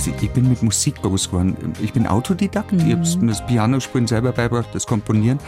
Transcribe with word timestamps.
Also 0.00 0.12
ich 0.18 0.30
bin 0.30 0.48
mit 0.48 0.62
Musik 0.62 1.02
groß 1.02 1.28
geworden. 1.28 1.74
Ich 1.82 1.92
bin 1.92 2.06
Autodidakt. 2.06 2.72
Mhm. 2.72 2.78
Ich 2.78 2.94
habe 2.94 3.18
mir 3.18 3.32
das 3.32 3.46
Piano 3.46 3.80
spielen 3.80 4.06
selber 4.06 4.32
beigebracht, 4.32 4.68
das 4.72 4.86
Komponieren. 4.86 5.38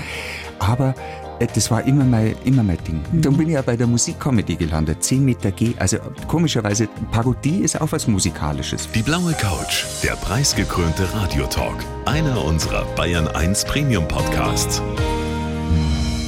Aber 0.58 0.94
äh, 1.38 1.46
das 1.54 1.70
war 1.70 1.86
immer 1.86 2.04
mein, 2.04 2.34
immer 2.44 2.62
mein 2.62 2.76
Ding. 2.86 3.00
Mhm. 3.12 3.22
Dann 3.22 3.36
bin 3.38 3.48
ich 3.48 3.54
ja 3.54 3.62
bei 3.62 3.76
der 3.76 3.86
Musikcomedy 3.86 4.56
gelandet. 4.56 5.02
10 5.02 5.24
Meter 5.24 5.52
G. 5.52 5.72
Also 5.78 5.96
komischerweise, 6.28 6.86
Parodie 7.12 7.60
ist 7.60 7.80
auch 7.80 7.92
was 7.92 8.06
Musikalisches. 8.06 8.90
Die 8.94 9.00
blaue 9.00 9.32
Couch, 9.32 9.86
der 10.02 10.16
preisgekrönte 10.16 11.08
Radiotalk. 11.14 11.82
Einer 12.04 12.44
unserer 12.44 12.84
Bayern 12.94 13.28
1 13.28 13.64
Premium 13.64 14.06
Podcasts. 14.06 14.82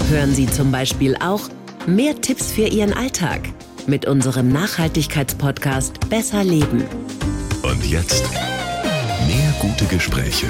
Hören 0.09 0.35
Sie 0.35 0.47
zum 0.47 0.73
Beispiel 0.73 1.15
auch 1.17 1.43
mehr 1.87 2.19
Tipps 2.19 2.53
für 2.53 2.69
Ihren 2.69 2.95
Alltag 2.95 3.43
mit 3.87 4.07
unserem 4.07 4.49
Nachhaltigkeitspodcast 4.49 6.09
Besser 6.09 6.43
Leben. 6.43 6.85
Und 7.85 7.91
jetzt 7.91 8.25
mehr 9.27 9.55
gute 9.61 9.85
Gespräche. 9.85 10.47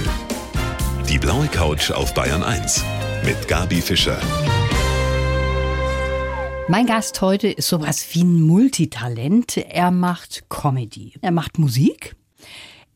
Die 1.08 1.18
blaue 1.18 1.48
Couch 1.48 1.90
auf 1.90 2.14
Bayern 2.14 2.44
1 2.44 2.84
mit 3.24 3.48
Gabi 3.48 3.80
Fischer. 3.80 4.20
Mein 6.68 6.86
Gast 6.86 7.20
heute 7.22 7.48
ist 7.48 7.68
sowas 7.68 8.06
wie 8.12 8.22
ein 8.22 8.40
Multitalent. 8.40 9.56
Er 9.56 9.90
macht 9.90 10.44
Comedy. 10.48 11.14
Er 11.22 11.32
macht 11.32 11.58
Musik. 11.58 12.14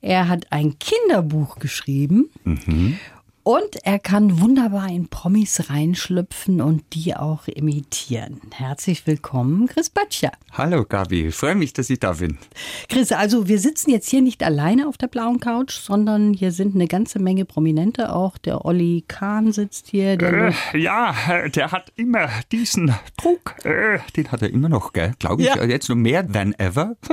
Er 0.00 0.28
hat 0.28 0.52
ein 0.52 0.78
Kinderbuch 0.78 1.56
geschrieben. 1.58 2.30
Mhm. 2.44 3.00
Und 3.48 3.82
er 3.82 3.98
kann 3.98 4.42
wunderbar 4.42 4.90
in 4.90 5.08
Promis 5.08 5.70
reinschlüpfen 5.70 6.60
und 6.60 6.82
die 6.92 7.16
auch 7.16 7.48
imitieren. 7.48 8.42
Herzlich 8.52 9.06
willkommen, 9.06 9.66
Chris 9.68 9.88
Böttcher. 9.88 10.32
Hallo 10.52 10.84
Gabi, 10.84 11.32
freue 11.32 11.54
mich, 11.54 11.72
dass 11.72 11.88
ich 11.88 11.98
da 11.98 12.12
bin. 12.12 12.36
Chris, 12.90 13.10
also 13.10 13.48
wir 13.48 13.58
sitzen 13.58 13.90
jetzt 13.90 14.10
hier 14.10 14.20
nicht 14.20 14.42
alleine 14.42 14.86
auf 14.86 14.98
der 14.98 15.06
blauen 15.06 15.40
Couch, 15.40 15.72
sondern 15.72 16.34
hier 16.34 16.52
sind 16.52 16.74
eine 16.74 16.88
ganze 16.88 17.20
Menge 17.20 17.46
Prominente 17.46 18.12
auch. 18.12 18.36
Der 18.36 18.66
Olli 18.66 19.04
Kahn 19.08 19.50
sitzt 19.50 19.88
hier. 19.88 20.20
Äh, 20.20 20.52
ja, 20.78 21.14
der 21.48 21.72
hat 21.72 21.90
immer 21.96 22.28
diesen 22.52 22.94
Druck. 23.16 23.54
Äh, 23.64 24.00
den 24.14 24.30
hat 24.30 24.42
er 24.42 24.50
immer 24.50 24.68
noch, 24.68 24.92
glaube 24.92 25.40
ich. 25.40 25.48
Ja. 25.48 25.64
Jetzt 25.64 25.88
noch 25.88 25.96
mehr 25.96 26.30
than 26.30 26.52
ever. 26.58 26.96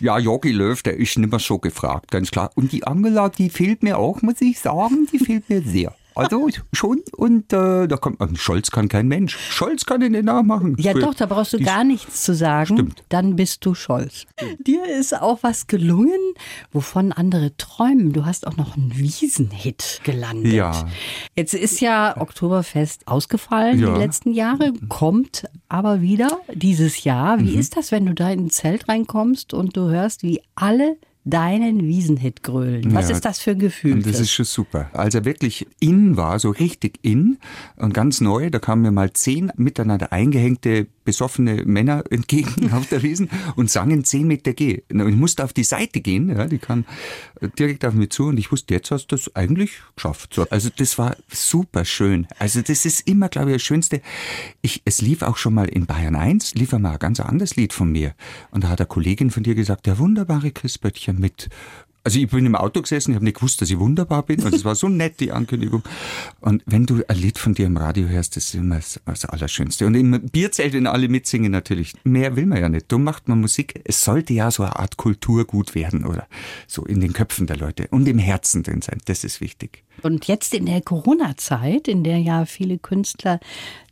Ja, 0.00 0.18
Jogi 0.18 0.50
Löw, 0.50 0.82
der 0.82 0.96
ist 0.96 1.18
nicht 1.18 1.30
mehr 1.30 1.38
so 1.38 1.58
gefragt, 1.58 2.10
ganz 2.10 2.30
klar. 2.30 2.50
Und 2.54 2.72
die 2.72 2.86
Angela, 2.86 3.28
die 3.28 3.50
fehlt 3.50 3.82
mir 3.82 3.98
auch, 3.98 4.22
muss 4.22 4.40
ich 4.40 4.58
sagen. 4.58 5.06
Die 5.12 5.18
fehlt 5.18 5.39
mir 5.48 5.62
sehr. 5.62 5.94
Also 6.14 6.48
schon. 6.72 7.02
Und 7.16 7.52
äh, 7.52 7.86
da 7.86 7.96
kommt 7.96 8.20
man, 8.20 8.36
Scholz 8.36 8.70
kann 8.70 8.88
kein 8.88 9.08
Mensch. 9.08 9.36
Scholz 9.36 9.86
kann 9.86 10.02
ihn 10.02 10.12
nicht 10.12 10.24
nachmachen. 10.24 10.76
Ja 10.78 10.92
doch, 10.92 11.14
da 11.14 11.26
brauchst 11.26 11.52
du 11.52 11.58
Die, 11.58 11.64
gar 11.64 11.84
nichts 11.84 12.24
zu 12.24 12.34
sagen. 12.34 12.74
Stimmt. 12.74 13.02
Dann 13.08 13.36
bist 13.36 13.64
du 13.64 13.74
Scholz. 13.74 14.26
Stimmt. 14.36 14.66
Dir 14.66 14.84
ist 14.86 15.18
auch 15.18 15.38
was 15.42 15.66
gelungen, 15.66 16.18
wovon 16.72 17.12
andere 17.12 17.56
träumen. 17.56 18.12
Du 18.12 18.26
hast 18.26 18.46
auch 18.46 18.56
noch 18.56 18.76
einen 18.76 18.92
Wiesenhit 18.96 20.00
gelandet. 20.04 20.52
Ja. 20.52 20.88
Jetzt 21.36 21.54
ist 21.54 21.80
ja 21.80 22.16
Oktoberfest 22.20 23.06
ausgefallen 23.08 23.80
ja. 23.80 23.94
die 23.94 24.00
letzten 24.00 24.32
Jahre, 24.32 24.72
kommt 24.88 25.44
aber 25.68 26.00
wieder 26.00 26.40
dieses 26.52 27.04
Jahr. 27.04 27.38
Wie 27.40 27.52
mhm. 27.52 27.58
ist 27.58 27.76
das, 27.76 27.92
wenn 27.92 28.06
du 28.06 28.14
da 28.14 28.30
in 28.30 28.46
ein 28.46 28.50
Zelt 28.50 28.88
reinkommst 28.88 29.54
und 29.54 29.76
du 29.76 29.88
hörst, 29.88 30.22
wie 30.22 30.42
alle 30.54 30.96
deinen 31.24 31.82
Wiesenhit 31.82 32.42
grölen. 32.42 32.94
Was 32.94 33.08
ja, 33.08 33.16
ist 33.16 33.24
das 33.24 33.40
für 33.40 33.52
ein 33.52 33.58
Gefühl? 33.58 34.02
Das 34.02 34.20
ist 34.20 34.32
schon 34.32 34.46
super. 34.46 34.90
Als 34.92 35.14
er 35.14 35.24
wirklich 35.24 35.66
in 35.78 36.16
war, 36.16 36.38
so 36.38 36.50
richtig 36.50 36.98
in 37.02 37.38
und 37.76 37.92
ganz 37.92 38.20
neu, 38.20 38.50
da 38.50 38.58
kamen 38.58 38.82
mir 38.82 38.90
mal 38.90 39.12
zehn 39.12 39.52
miteinander 39.56 40.12
eingehängte 40.12 40.86
besoffene 41.10 41.64
Männer 41.64 42.04
entgegen 42.10 42.72
auf 42.72 42.86
der 42.86 43.02
Wiesen 43.02 43.30
und 43.56 43.68
sangen 43.68 44.04
10 44.04 44.28
Meter 44.28 44.52
G. 44.52 44.82
Ich 44.88 45.16
musste 45.16 45.42
auf 45.42 45.52
die 45.52 45.64
Seite 45.64 46.00
gehen, 46.00 46.28
ja, 46.28 46.46
die 46.46 46.58
kam 46.58 46.84
direkt 47.58 47.84
auf 47.84 47.94
mich 47.94 48.10
zu 48.10 48.26
und 48.26 48.38
ich 48.38 48.52
wusste, 48.52 48.74
jetzt 48.74 48.92
hast 48.92 49.08
du 49.08 49.16
das 49.16 49.34
eigentlich 49.34 49.72
geschafft. 49.96 50.34
So, 50.34 50.46
also 50.50 50.68
das 50.74 50.98
war 50.98 51.16
super 51.28 51.84
schön. 51.84 52.28
Also 52.38 52.62
das 52.62 52.84
ist 52.84 53.08
immer, 53.08 53.28
glaube 53.28 53.50
ich, 53.50 53.56
das 53.56 53.62
Schönste. 53.62 54.02
Ich, 54.62 54.82
es 54.84 55.00
lief 55.00 55.22
auch 55.22 55.36
schon 55.36 55.54
mal 55.54 55.68
in 55.68 55.86
Bayern 55.86 56.14
1, 56.14 56.54
lief 56.54 56.72
einmal 56.72 56.92
ein 56.92 56.98
ganz 57.00 57.18
anderes 57.18 57.56
Lied 57.56 57.72
von 57.72 57.90
mir. 57.90 58.14
Und 58.52 58.62
da 58.62 58.68
hat 58.68 58.80
eine 58.80 58.86
Kollegin 58.86 59.32
von 59.32 59.42
dir 59.42 59.56
gesagt, 59.56 59.86
der 59.86 59.98
wunderbare 59.98 60.52
Christböttchen 60.52 61.09
mit 61.12 61.48
also 62.02 62.18
ich 62.18 62.28
bin 62.28 62.46
im 62.46 62.54
Auto 62.54 62.80
gesessen, 62.80 63.10
ich 63.10 63.16
habe 63.16 63.24
nicht 63.24 63.36
gewusst, 63.36 63.60
dass 63.60 63.70
ich 63.70 63.78
wunderbar 63.78 64.22
bin. 64.22 64.42
Und 64.42 64.54
es 64.54 64.64
war 64.64 64.74
so 64.74 64.88
nett, 64.88 65.20
die 65.20 65.32
Ankündigung. 65.32 65.82
Und 66.40 66.62
wenn 66.66 66.86
du 66.86 67.02
ein 67.06 67.16
Lied 67.16 67.38
von 67.38 67.54
dir 67.54 67.66
im 67.66 67.76
Radio 67.76 68.08
hörst, 68.08 68.36
das 68.36 68.46
ist 68.46 68.54
immer 68.54 68.76
das, 68.76 69.00
das 69.04 69.26
Allerschönste. 69.26 69.86
Und 69.86 69.94
im 69.94 70.28
Bierzelt, 70.30 70.72
wenn 70.72 70.86
alle 70.86 71.08
mitsingen 71.08 71.52
natürlich. 71.52 71.94
Mehr 72.04 72.36
will 72.36 72.46
man 72.46 72.60
ja 72.60 72.68
nicht. 72.68 72.90
Darum 72.90 73.04
macht 73.04 73.28
man 73.28 73.40
Musik. 73.40 73.80
Es 73.84 74.02
sollte 74.02 74.32
ja 74.32 74.50
so 74.50 74.62
eine 74.62 74.76
Art 74.76 74.96
Kulturgut 74.96 75.74
werden 75.74 76.04
oder 76.06 76.26
so 76.66 76.84
in 76.84 77.00
den 77.00 77.12
Köpfen 77.12 77.46
der 77.46 77.58
Leute 77.58 77.88
und 77.90 78.08
im 78.08 78.18
Herzen 78.18 78.62
drin 78.62 78.80
sein. 78.80 78.98
Das 79.04 79.24
ist 79.24 79.40
wichtig. 79.40 79.84
Und 80.02 80.26
jetzt 80.26 80.54
in 80.54 80.66
der 80.66 80.80
Corona-Zeit, 80.80 81.88
in 81.88 82.04
der 82.04 82.18
ja 82.18 82.46
viele 82.46 82.78
Künstler 82.78 83.40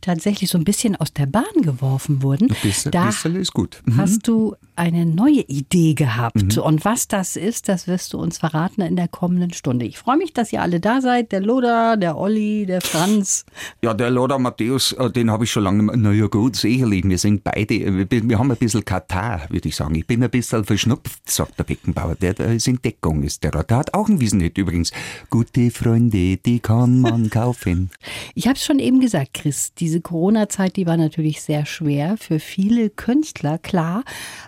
tatsächlich 0.01 0.49
so 0.49 0.57
ein 0.57 0.63
bisschen 0.63 0.95
aus 0.95 1.13
der 1.13 1.25
Bahn 1.25 1.43
geworfen 1.61 2.23
wurden, 2.23 2.49
ein 2.49 2.57
bisschen, 2.61 2.91
da 2.91 3.07
bisschen 3.07 3.35
ist 3.35 3.53
gut. 3.53 3.81
Mhm. 3.85 3.97
hast 3.97 4.27
du 4.27 4.55
eine 4.79 5.05
neue 5.05 5.41
Idee 5.41 5.93
gehabt. 5.93 6.55
Mhm. 6.55 6.63
Und 6.63 6.85
was 6.85 7.09
das 7.09 7.35
ist, 7.35 7.67
das 7.67 7.87
wirst 7.87 8.13
du 8.13 8.17
uns 8.17 8.37
verraten 8.37 8.81
in 8.81 8.95
der 8.95 9.09
kommenden 9.09 9.51
Stunde. 9.51 9.85
Ich 9.85 9.97
freue 9.97 10.15
mich, 10.15 10.31
dass 10.33 10.53
ihr 10.53 10.61
alle 10.61 10.79
da 10.79 11.01
seid. 11.01 11.33
Der 11.33 11.41
Loda, 11.41 11.97
der 11.97 12.17
Olli, 12.17 12.65
der 12.65 12.79
Franz. 12.79 13.45
Ja, 13.81 13.93
der 13.93 14.09
Loda 14.09 14.37
Matthäus, 14.37 14.93
äh, 14.93 15.11
den 15.11 15.29
habe 15.29 15.43
ich 15.43 15.51
schon 15.51 15.63
lange. 15.63 15.83
Naja, 15.97 16.27
gut, 16.27 16.55
sicherlich. 16.55 17.03
Wir 17.03 17.17
sind 17.17 17.43
beide, 17.43 18.09
wir 18.09 18.39
haben 18.39 18.51
ein 18.51 18.57
bisschen 18.57 18.85
Katar, 18.85 19.41
würde 19.49 19.67
ich 19.67 19.75
sagen. 19.75 19.95
Ich 19.95 20.07
bin 20.07 20.23
ein 20.23 20.29
bisschen 20.29 20.63
verschnupft, 20.63 21.29
sagt 21.29 21.59
der 21.59 21.65
Beckenbauer. 21.65 22.15
Der, 22.15 22.33
der 22.33 22.53
ist 22.53 22.67
in 22.69 22.81
Deckung, 22.81 23.23
ist 23.23 23.43
der. 23.43 23.51
Der 23.51 23.77
hat 23.77 23.93
auch 23.93 24.07
einen 24.07 24.21
Wiesenhit 24.21 24.57
übrigens. 24.57 24.91
Gute 25.29 25.71
Freunde, 25.71 25.98
die 26.07 26.59
kann 26.61 27.01
man 27.01 27.29
kaufen. 27.29 27.89
Ich 28.33 28.47
habe 28.47 28.55
es 28.55 28.63
schon 28.63 28.79
eben 28.79 29.01
gesagt, 29.01 29.33
Chris. 29.33 29.73
Diese 29.73 29.99
Corona-Zeit, 29.99 30.77
die 30.77 30.87
war 30.87 30.95
natürlich 30.95 31.41
sehr 31.41 31.65
schwer 31.65 32.15
für 32.17 32.39
viele 32.39 32.89
Künstler, 32.89 33.57
klar. 33.57 34.05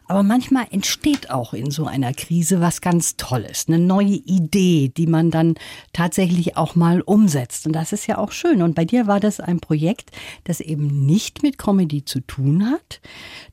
Aber 0.08 0.22
aber 0.22 0.28
manchmal 0.28 0.68
entsteht 0.70 1.32
auch 1.32 1.56
in 1.56 1.72
so 1.72 1.88
einer 1.88 2.14
Krise 2.14 2.62
was 2.62 2.82
ganz 2.82 3.16
Tolles, 3.18 3.66
eine 3.68 3.80
neue 3.80 4.22
Idee, 4.24 4.92
die 4.96 5.08
man 5.08 5.32
dann 5.32 5.56
tatsächlich 5.94 6.58
auch 6.58 6.76
mal 6.76 7.02
umsetzt. 7.02 7.66
Und 7.66 7.74
das 7.74 7.92
ist 7.92 8.06
ja 8.06 8.20
auch 8.20 8.32
schön. 8.32 8.62
Und 8.62 8.76
bei 8.76 8.86
dir 8.86 9.08
war 9.08 9.20
das 9.20 9.40
ein 9.40 9.60
Projekt, 9.60 10.12
das 10.44 10.60
eben 10.60 11.08
nicht 11.08 11.42
mit 11.42 11.58
Comedy 11.58 12.06
zu 12.06 12.20
tun 12.20 12.70
hat. 12.70 13.02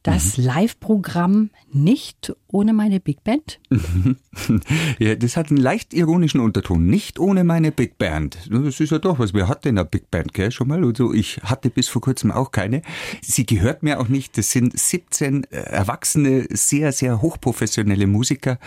Das 0.03 0.37
mhm. 0.37 0.45
Live-Programm 0.45 1.51
nicht 1.73 2.35
ohne 2.49 2.75
meine 2.75 3.01
Big 3.01 3.25
Band? 3.25 3.61
ja, 4.99 5.15
das 5.15 5.39
hat 5.39 5.49
einen 5.49 5.61
leicht 5.61 5.95
ironischen 5.95 6.41
Unterton. 6.41 6.87
Nicht 6.87 7.19
ohne 7.19 7.45
meine 7.45 7.73
Big 7.79 7.97
Band. 7.97 8.37
Das 8.51 8.81
ist 8.81 8.91
ja 8.91 8.99
doch 8.99 9.21
was. 9.21 9.33
Wer 9.35 9.47
hat 9.47 9.65
denn 9.65 9.79
eine 9.79 9.85
Big 9.85 10.11
Band, 10.11 10.35
gell? 10.35 10.51
Schon 10.51 10.67
mal? 10.67 10.85
Also 10.85 11.13
ich 11.13 11.37
hatte 11.45 11.71
bis 11.71 11.87
vor 11.87 12.03
kurzem 12.03 12.33
auch 12.33 12.51
keine. 12.51 12.83
Sie 13.23 13.47
gehört 13.47 13.85
mir 13.85 14.01
auch 14.01 14.09
nicht. 14.09 14.37
Das 14.37 14.51
sind 14.51 14.77
17 14.77 15.45
äh, 15.45 15.59
erwachsene, 15.59 16.49
sehr, 16.51 16.91
sehr 16.91 17.23
hochprofessionelle 17.23 18.09
Musiker. 18.09 18.59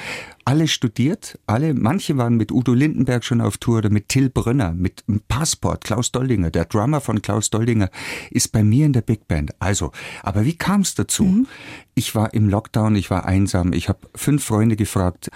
Alle 0.46 0.70
studiert, 0.70 1.38
alle. 1.46 1.74
Manche 1.74 2.16
waren 2.16 2.38
mit 2.38 2.54
Udo 2.54 2.74
Lindenberg 2.74 3.26
schon 3.26 3.42
auf 3.42 3.58
Tour 3.58 3.80
oder 3.80 3.90
mit 3.90 4.08
Till 4.08 4.30
Brönner, 4.30 4.72
mit 4.72 5.04
Passport. 5.28 5.84
Klaus 5.84 6.14
Doldinger, 6.14 6.50
der 6.50 6.64
Drummer 6.64 7.02
von 7.02 7.22
Klaus 7.22 7.50
Doldinger, 7.50 7.90
ist 8.30 8.54
bei 8.54 8.64
mir 8.64 8.86
in 8.86 8.94
der 8.94 9.02
Big 9.02 9.28
Band. 9.28 9.52
Also, 9.60 9.92
aber 10.24 10.46
wie 10.46 10.56
kam 10.56 10.82
es 10.82 10.96
dazu? 10.96 11.26
Mhm. 11.26 11.48
Ich 11.96 12.16
war 12.16 12.34
im 12.34 12.48
Lockdown, 12.48 12.96
ich 12.96 13.12
war 13.12 13.26
einsam, 13.26 13.74
ich 13.74 13.90
habe 13.90 14.08
fünf 14.16 14.46
Freunde 14.46 14.78
gefragt. 14.78 15.30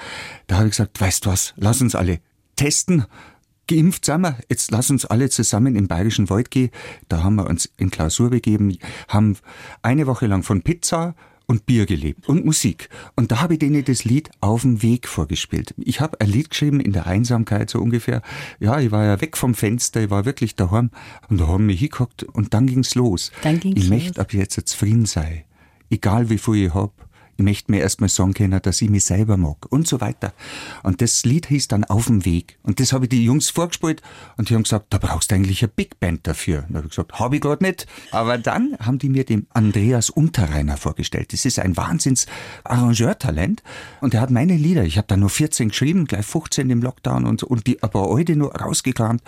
Da 0.47 0.56
habe 0.56 0.68
ich 0.68 0.72
gesagt, 0.72 1.02
weißt 1.02 1.25
du 1.25 1.31
was, 1.31 1.53
lass 1.58 1.81
uns 1.81 1.94
alle 1.94 2.22
testen. 2.56 3.06
Geimpft 3.68 4.06
sind 4.06 4.22
wir, 4.22 4.38
jetzt 4.50 4.72
lass 4.72 4.90
uns 4.90 5.06
alle 5.06 5.30
zusammen 5.30 5.76
im 5.76 5.88
Bayerischen 5.88 6.30
Wald 6.30 6.52
gehen. 6.52 6.70
Da 7.09 7.24
haben 7.24 7.36
wir 7.36 7.48
uns 7.48 7.70
in 7.78 7.92
Klausur 7.92 8.30
begeben, 8.30 8.78
haben 9.08 9.38
eine 9.81 10.08
Woche 10.08 10.28
lang 10.28 10.44
von 10.44 10.62
Pizza 10.62 11.16
und 11.48 11.66
Bier 11.66 11.86
gelebt 11.86 12.28
und 12.28 12.46
Musik. 12.46 12.90
Und 13.16 13.31
da 13.31 13.42
habe 13.42 13.53
ich 13.53 13.59
denen 13.59 13.84
das 13.86 14.03
Lied 14.03 14.31
Auf 14.42 14.62
dem 14.62 14.81
Weg 14.81 15.08
vorgespielt. 15.08 15.73
Ich 15.78 16.02
habe 16.02 16.20
ein 16.22 16.29
Lied 16.29 16.50
geschrieben 16.50 16.79
in 16.79 16.91
der 16.91 17.06
Einsamkeit 17.08 17.70
so 17.70 17.79
ungefähr. 17.79 18.22
Ja, 18.59 18.79
ich 18.79 18.91
war 18.91 19.06
ja 19.06 19.22
weg 19.22 19.38
vom 19.38 19.53
Fenster, 19.53 20.03
ich 20.03 20.09
war 20.09 20.26
wirklich 20.26 20.56
daheim 20.56 20.90
und 21.29 21.40
da 21.40 21.47
haben 21.47 21.67
wir 21.67 21.76
hingeguckt 21.76 22.23
und 22.23 22.53
dann 22.53 22.67
ging's 22.67 22.96
los. 22.96 23.32
Dann 23.44 23.59
ging's 23.59 23.84
ich 23.84 23.90
möchte 23.90 24.22
ab 24.22 24.34
jetzt 24.34 24.67
zufrieden 24.67 25.06
sein 25.06 25.44
egal 25.90 26.29
wie 26.29 26.38
viel 26.38 26.66
ich 26.66 26.73
hab, 26.73 27.04
ich 27.37 27.43
möchte 27.43 27.72
mir 27.72 27.82
erstmal 27.82 28.09
sagen 28.09 28.34
können, 28.34 28.61
dass 28.61 28.82
ich 28.82 28.90
mich 28.90 29.05
selber 29.05 29.37
mag 29.37 29.66
und 29.70 29.87
so 29.87 30.02
weiter. 30.02 30.34
Und 30.84 31.02
das 31.02 31.26
Lied 31.26 31.47
hieß 31.47 31.67
dann 31.67 31.84
Auf 31.84 32.08
dem 32.08 32.26
Weg. 32.26 32.58
Und 32.64 32.79
das 32.79 32.93
habe 32.93 33.05
ich 33.05 33.09
die 33.09 33.23
Jungs 33.23 33.49
vorgespielt 33.49 34.02
und 34.37 34.49
die 34.49 34.55
haben 34.55 34.64
gesagt, 34.64 34.87
da 34.90 34.97
brauchst 34.97 35.32
du 35.32 35.35
eigentlich 35.35 35.61
eine 35.61 35.72
Big 35.76 35.99
Band 35.99 36.28
dafür. 36.28 36.66
Und 36.67 36.73
da 36.73 36.78
habe 36.78 36.87
ich 36.87 36.91
gesagt, 36.91 37.20
habe 37.20 37.35
ich 37.35 37.41
gerade 37.41 37.64
nicht. 37.64 37.87
Aber 38.11 38.37
dann 38.37 38.76
haben 38.79 38.99
die 38.99 39.09
mir 39.09 39.26
den 39.26 39.47
Andreas 39.53 40.09
Unterreiner 40.09 40.78
vorgestellt. 40.78 41.34
Das 41.34 41.46
ist 41.46 41.59
ein 41.59 41.78
Wahnsinns 41.78 42.26
Arrangeurtalent 42.64 43.64
und 44.02 44.14
er 44.14 44.22
hat 44.22 44.31
meine 44.31 44.55
Lieder, 44.55 44.84
ich 44.84 44.97
habe 44.97 45.08
da 45.08 45.17
nur 45.17 45.29
14 45.29 45.70
geschrieben, 45.70 46.05
gleich 46.05 46.26
15 46.26 46.70
im 46.70 46.81
Lockdown 46.81 47.26
und, 47.26 47.43
und 47.43 47.67
die 47.67 47.81
aber 47.84 48.08
heute 48.08 48.35
nur 48.35 48.55
rausgekramt. 48.55 49.22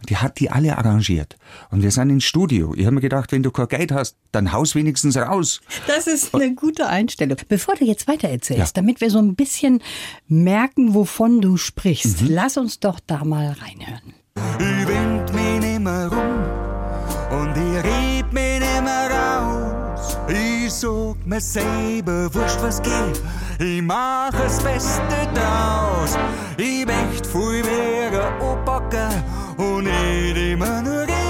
Und 0.00 0.10
die 0.10 0.16
hat 0.16 0.40
die 0.40 0.50
alle 0.50 0.76
arrangiert. 0.76 1.36
Und 1.70 1.82
wir 1.82 1.90
sind 1.90 2.10
ins 2.10 2.24
Studio. 2.24 2.74
Ich 2.76 2.84
habe 2.84 2.94
mir 2.94 3.00
gedacht, 3.00 3.32
wenn 3.32 3.42
du 3.42 3.50
kein 3.50 3.68
Geld 3.68 3.92
hast, 3.92 4.16
dann 4.32 4.52
haus 4.52 4.74
wenigstens 4.74 5.16
raus. 5.16 5.60
Das 5.86 6.06
ist 6.06 6.34
eine 6.34 6.54
gute 6.54 6.86
Einstellung. 6.86 7.38
Bevor 7.52 7.74
du 7.74 7.84
jetzt 7.84 8.08
weiter 8.08 8.30
erzählst, 8.30 8.74
Ja. 8.76 8.80
damit 8.82 9.02
wir 9.02 9.10
so 9.10 9.18
ein 9.18 9.34
bisschen 9.34 9.82
merken, 10.26 10.94
wovon 10.94 11.42
du 11.42 11.58
sprichst, 11.58 12.22
Mhm. 12.22 12.28
lass 12.30 12.56
uns 12.56 12.80
doch 12.80 12.98
da 13.06 13.24
mal 13.26 13.48
reinhören. 13.60 14.14
Ich 14.58 14.88
wind 14.88 15.34
mich 15.34 15.60
nimmer 15.60 16.06
rum 16.06 17.40
und 17.40 17.54
ich 17.54 17.84
red 17.84 18.32
mich 18.32 18.58
nimmer 18.58 19.04
raus. 19.10 20.16
Ich 20.30 20.72
sag 20.72 21.26
mir 21.26 21.40
selber, 21.42 22.32
wurscht 22.34 22.62
was 22.62 22.80
geht, 22.80 23.20
ich 23.58 23.82
mach 23.82 24.30
das 24.30 24.58
Beste 24.62 25.18
draus. 25.34 26.16
Ich 26.56 26.86
möcht 26.86 27.26
viel 27.26 27.62
mehr 27.62 28.34
ein 28.34 28.40
Opacker 28.40 29.10
und 29.58 29.84
nicht 29.84 30.36
immer 30.38 30.80
nur 30.80 31.02
reden. 31.02 31.21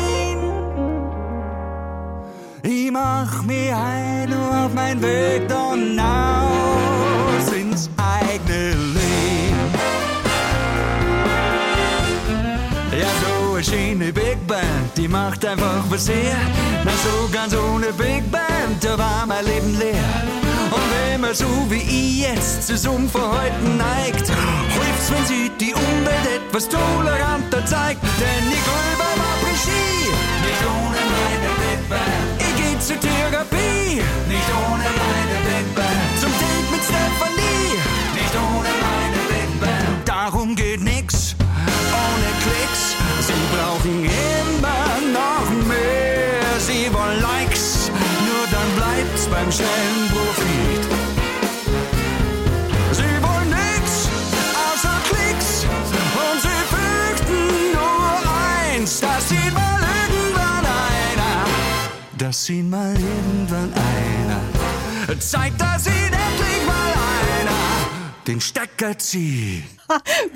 Mach 2.93 3.43
mich 3.43 3.73
ein 3.73 4.29
nur 4.29 4.67
auf 4.67 4.75
mein 4.75 5.01
Weg 5.01 5.49
dann 5.49 5.99
aus 5.99 7.53
ins 7.53 7.89
eigene 7.97 8.71
Leben. 8.71 9.71
Ja, 12.93 13.09
so 13.23 13.55
eine 13.55 13.65
schöne 13.65 14.13
Big 14.13 14.47
Band, 14.47 14.91
die 14.97 15.09
macht 15.09 15.45
einfach 15.47 15.85
was 15.89 16.09
her. 16.09 16.37
Na, 16.85 16.91
so 16.91 17.29
ganz 17.33 17.55
ohne 17.55 17.93
Big 17.95 18.31
Band, 18.31 18.83
da 18.83 18.99
war 18.99 19.25
mein 19.27 19.45
Leben 19.47 19.79
leer. 19.79 20.13
Und 20.71 20.83
wenn 20.93 21.21
man 21.23 21.35
so 21.35 21.47
wie 21.69 21.77
ich 21.77 22.21
jetzt 22.21 22.67
zusammen 22.67 23.09
verhalten 23.09 23.79
neigt, 23.79 24.29
hilft's, 24.29 25.11
wenn 25.11 25.25
sich 25.27 25.51
die 25.59 25.73
Umwelt 25.73 26.27
etwas 26.37 26.69
toleranter 26.69 27.65
zeigt. 27.65 28.03
Denn 28.03 28.45
ich 28.51 28.63
grübe 28.65 29.05
am 29.13 29.21
Après-Ski, 29.33 30.11
nicht 30.45 30.63
ohne 30.67 31.02
nicht 34.33 34.51
ohne 34.67 34.89
meine 35.05 35.37
Big 35.49 35.67
Band. 35.77 36.13
Zum 36.21 36.33
Date 36.41 36.69
mit 36.73 36.83
Stephanie, 36.89 37.69
nicht 38.19 38.35
ohne 38.49 38.73
meine 38.87 39.21
Big 39.33 39.51
Band. 39.61 40.09
Darum 40.09 40.55
geht 40.55 40.81
nix 40.81 41.37
ohne 42.05 42.31
Klicks. 42.45 42.83
Sie 43.29 43.43
brauchen 43.55 43.97
immer 44.05 44.89
noch 45.19 45.49
mehr. 45.69 46.43
Sie 46.59 46.85
wollen 46.95 47.21
Likes, 47.21 47.91
nur 48.27 48.45
dann 48.55 48.71
bleibt's 48.79 49.27
beim 49.27 49.51
schnellen 49.53 50.05
Profit. 50.15 50.85
Sie 52.99 53.15
wollen 53.27 53.51
nix 53.51 54.09
außer 54.67 54.97
Klicks 55.11 55.67
und 56.25 56.39
sie 56.47 56.61
fürchten 56.75 57.43
nur 57.77 58.13
eins, 58.73 59.01
dass 59.01 59.29
sieht 59.29 59.53
mal 59.53 59.81
irgendwann 60.01 60.65
einer. 60.65 61.45
Das 62.17 62.45
sieht 62.47 62.69
mal 62.69 62.95
irgendwann 62.95 63.12
einer. 65.13 65.21
Zeigt, 65.21 65.61
dass 65.61 65.87
ihn 65.87 65.93
endlich 65.93 66.67
mal 66.67 66.93
einer 67.41 67.53
den 68.27 68.41
Stecker 68.41 68.97
zieht. 68.99 69.65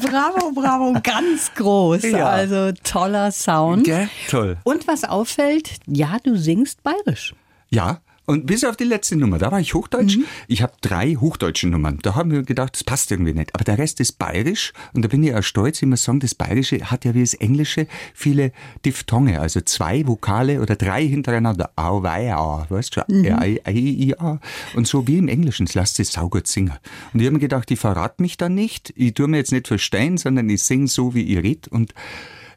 Bravo, 0.02 0.50
bravo, 0.52 0.94
ganz 1.02 1.52
groß. 1.54 2.02
Ja. 2.02 2.28
Also 2.28 2.72
toller 2.84 3.30
Sound. 3.30 3.84
Gell? 3.84 4.08
Toll. 4.28 4.58
Und 4.64 4.86
was 4.86 5.04
auffällt, 5.04 5.70
ja, 5.86 6.18
du 6.22 6.36
singst 6.36 6.82
bayerisch. 6.82 7.34
Ja, 7.70 8.00
und 8.26 8.46
bis 8.46 8.64
auf 8.64 8.76
die 8.76 8.84
letzte 8.84 9.16
Nummer, 9.16 9.38
da 9.38 9.52
war 9.52 9.60
ich 9.60 9.74
Hochdeutsch. 9.74 10.18
Ich 10.48 10.62
habe 10.62 10.72
drei 10.80 11.14
hochdeutsche 11.14 11.68
Nummern. 11.68 11.98
Da 12.02 12.14
haben 12.16 12.32
wir 12.32 12.42
gedacht, 12.42 12.74
das 12.74 12.84
passt 12.84 13.10
irgendwie 13.10 13.32
nicht. 13.32 13.54
Aber 13.54 13.64
der 13.64 13.78
Rest 13.78 14.00
ist 14.00 14.18
bayerisch 14.18 14.72
und 14.92 15.04
da 15.04 15.08
bin 15.08 15.22
ich 15.22 15.34
auch 15.34 15.42
stolz. 15.42 15.80
Ich 15.80 15.88
muss 15.88 16.02
sagen, 16.02 16.20
das 16.20 16.34
Bayerische 16.34 16.90
hat 16.90 17.04
ja 17.04 17.14
wie 17.14 17.20
das 17.20 17.34
Englische 17.34 17.86
viele 18.14 18.52
Diphthonge, 18.84 19.40
also 19.40 19.60
zwei 19.60 20.06
Vokale 20.06 20.60
oder 20.60 20.74
drei 20.74 21.06
hintereinander. 21.06 21.70
Au, 21.76 22.02
wei, 22.02 22.34
au, 22.34 22.64
weißt 22.68 22.96
du? 22.96 23.22
Ja, 23.22 23.44
I, 23.44 23.60
I, 23.68 24.08
I, 24.08 24.14
A. 24.18 24.40
Und 24.74 24.86
so 24.86 25.06
wie 25.06 25.18
im 25.18 25.28
Englischen, 25.28 25.66
das 25.66 25.74
lasst 25.74 25.96
sich 25.96 26.08
saugut 26.08 26.46
singen. 26.46 26.74
Und 27.12 27.20
ich 27.20 27.26
habe 27.26 27.34
mir 27.34 27.40
gedacht, 27.40 27.70
ich 27.70 27.78
verrate 27.78 28.20
mich 28.22 28.36
da 28.36 28.48
nicht. 28.48 28.92
Ich 28.96 29.14
tue 29.14 29.28
mir 29.28 29.38
jetzt 29.38 29.52
nicht 29.52 29.68
verstehen, 29.68 30.18
sondern 30.18 30.50
ich 30.50 30.62
singe 30.62 30.88
so, 30.88 31.14
wie 31.14 31.22
ihr 31.22 31.42
redet 31.42 31.68
und 31.68 31.94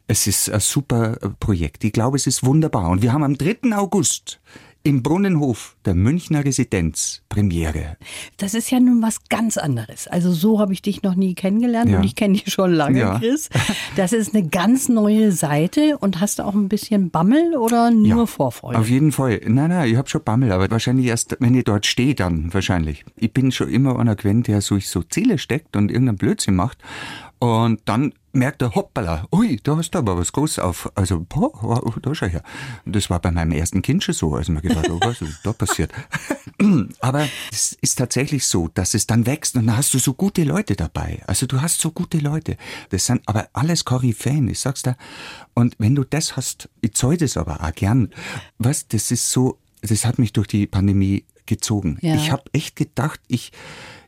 es 0.07 0.25
ist 0.25 0.50
ein 0.50 0.60
super 0.60 1.18
Projekt. 1.39 1.83
Ich 1.83 1.94
glaube, 1.94 2.18
es 2.18 2.25
ist 2.25 2.44
wunderbar. 2.44 2.89
Und 2.89 3.04
wir 3.04 3.13
haben 3.13 3.24
am 3.24 3.38
3. 3.38 3.75
August 3.75 4.39
im 4.84 5.04
Brunnenhof 5.04 5.76
der 5.86 5.94
Münchner 5.94 6.46
Residenz 6.46 7.22
Premiere. 7.28 7.98
Das 8.38 8.54
ist 8.54 8.72
ja 8.72 8.80
nun 8.80 9.02
was 9.02 9.26
ganz 9.28 9.58
anderes. 9.58 10.08
Also 10.08 10.31
so 10.31 10.60
habe 10.60 10.72
ich 10.74 10.81
dich 10.81 11.04
noch 11.04 11.16
nie 11.16 11.36
kennengelernt 11.36 11.92
Ja. 11.92 11.98
und 11.98 12.04
ich 12.06 12.16
kenne 12.16 12.36
dich 12.36 12.52
schon 12.54 12.74
lange, 12.74 13.00
Ja. 13.00 13.20
Chris. 13.20 13.50
Das 13.96 14.14
ist 14.14 14.34
eine 14.34 14.48
ganz 14.48 14.88
neue 14.88 15.31
Seite 15.34 15.98
und 15.98 16.22
hast 16.22 16.40
du 16.40 16.44
auch 16.44 16.54
ein 16.54 16.70
bisschen 16.70 17.10
Bammel 17.10 17.56
oder 17.58 17.92
nur 17.92 18.28
Vorfreude? 18.28 18.80
Auf 18.80 18.90
jeden 18.90 19.12
Fall. 19.12 19.42
Nein, 19.46 19.70
nein, 19.70 19.90
ich 19.90 19.98
habe 19.98 20.08
schon 20.10 20.24
Bammel, 20.24 20.52
aber 20.52 20.70
wahrscheinlich 20.72 21.08
erst, 21.08 21.36
wenn 21.40 21.54
ich 21.56 21.66
dort 21.66 21.86
stehe, 21.86 22.16
dann 22.16 22.54
wahrscheinlich. 22.54 23.04
Ich 23.18 23.34
bin 23.34 23.52
schon 23.52 23.70
immer 23.70 24.00
einer 24.00 24.16
gewesen, 24.16 24.44
der 24.44 24.62
so, 24.62 24.80
so 24.80 25.04
Ziele 25.04 25.38
steckt 25.38 25.76
und 25.76 25.92
irgendeinen 25.92 26.18
Blödsinn 26.18 26.56
macht. 26.56 26.78
Und 27.39 27.81
dann 27.86 28.13
merkt 28.33 28.62
er, 28.62 28.75
hoppala, 28.75 29.27
ui, 29.31 29.59
da 29.63 29.77
hast 29.77 29.91
du 29.91 29.97
aber 29.97 30.18
was 30.18 30.33
Großes 30.33 30.59
auf. 30.59 30.91
Also, 30.95 31.25
boah, 31.27 31.81
da 32.01 32.13
schau 32.13 32.27
her. 32.27 32.44
Und 32.86 32.95
das 32.95 33.09
war 33.09 33.19
bei 33.19 33.31
meinem 33.31 33.53
ersten 33.53 33.81
Kind 33.81 34.03
schon 34.03 34.13
so. 34.13 34.36
Also 34.36 34.51
mir 34.51 34.62
gedacht, 34.62 34.89
oh, 34.89 35.00
was 35.01 35.21
ist 35.21 35.39
da 35.44 35.53
passiert? 35.53 35.91
aber 37.00 37.27
es 37.51 37.77
ist 37.81 37.95
tatsächlich 37.95 38.45
so, 38.45 38.68
dass 38.68 38.94
es 38.94 39.07
dann 39.07 39.25
wächst 39.25 39.56
und 39.56 39.68
dann 39.68 39.77
hast 39.77 39.94
du 39.94 40.00
so 40.00 40.13
gute 40.13 40.44
Leute 40.44 40.75
dabei. 40.75 41.21
Also 41.27 41.45
du 41.45 41.62
hast 41.62 41.80
so 41.80 41.91
gute 41.91 42.19
Leute. 42.19 42.57
Das 42.89 43.06
sind 43.06 43.21
aber 43.25 43.47
alles 43.53 43.85
Koryphäen, 43.85 44.50
ich 44.50 44.59
sag's 44.59 44.83
dir. 44.83 44.97
Und 45.53 45.75
wenn 45.80 45.95
du 45.95 46.03
das 46.03 46.35
hast, 46.35 46.69
ich 46.81 46.94
zahl 46.94 47.15
das 47.15 47.38
aber 47.38 47.63
auch 47.63 47.74
gern. 47.74 48.09
Was, 48.57 48.88
das 48.89 49.12
ist 49.12 49.31
so, 49.31 49.57
das 49.81 50.06
hat 50.06 50.19
mich 50.19 50.33
durch 50.33 50.47
die 50.47 50.68
Pandemie 50.68 51.24
gezogen. 51.45 51.97
Ja. 52.01 52.15
Ich 52.15 52.31
habe 52.31 52.44
echt 52.53 52.75
gedacht, 52.75 53.21
ich, 53.27 53.51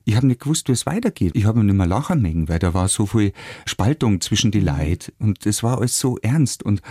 ich 0.06 0.16
habe 0.16 0.28
nicht 0.28 0.42
gewusst, 0.42 0.68
wie 0.68 0.74
es 0.74 0.86
weitergeht. 0.86 1.32
Ich 1.36 1.46
habe 1.46 1.64
nicht 1.64 1.76
mehr 1.76 1.88
lachen 1.88 2.22
mögen, 2.22 2.50
weil 2.50 2.60
da 2.60 2.74
war 2.74 2.88
so 2.88 3.06
viel 3.06 3.34
Spaltung 3.66 4.22
zwischen 4.22 4.52
die 4.52 4.60
Leid 4.60 5.14
und 5.20 5.46
es 5.46 5.64
war 5.64 5.78
alles 5.78 6.00
so 6.00 6.18
ernst 6.20 6.64
und 6.64 6.82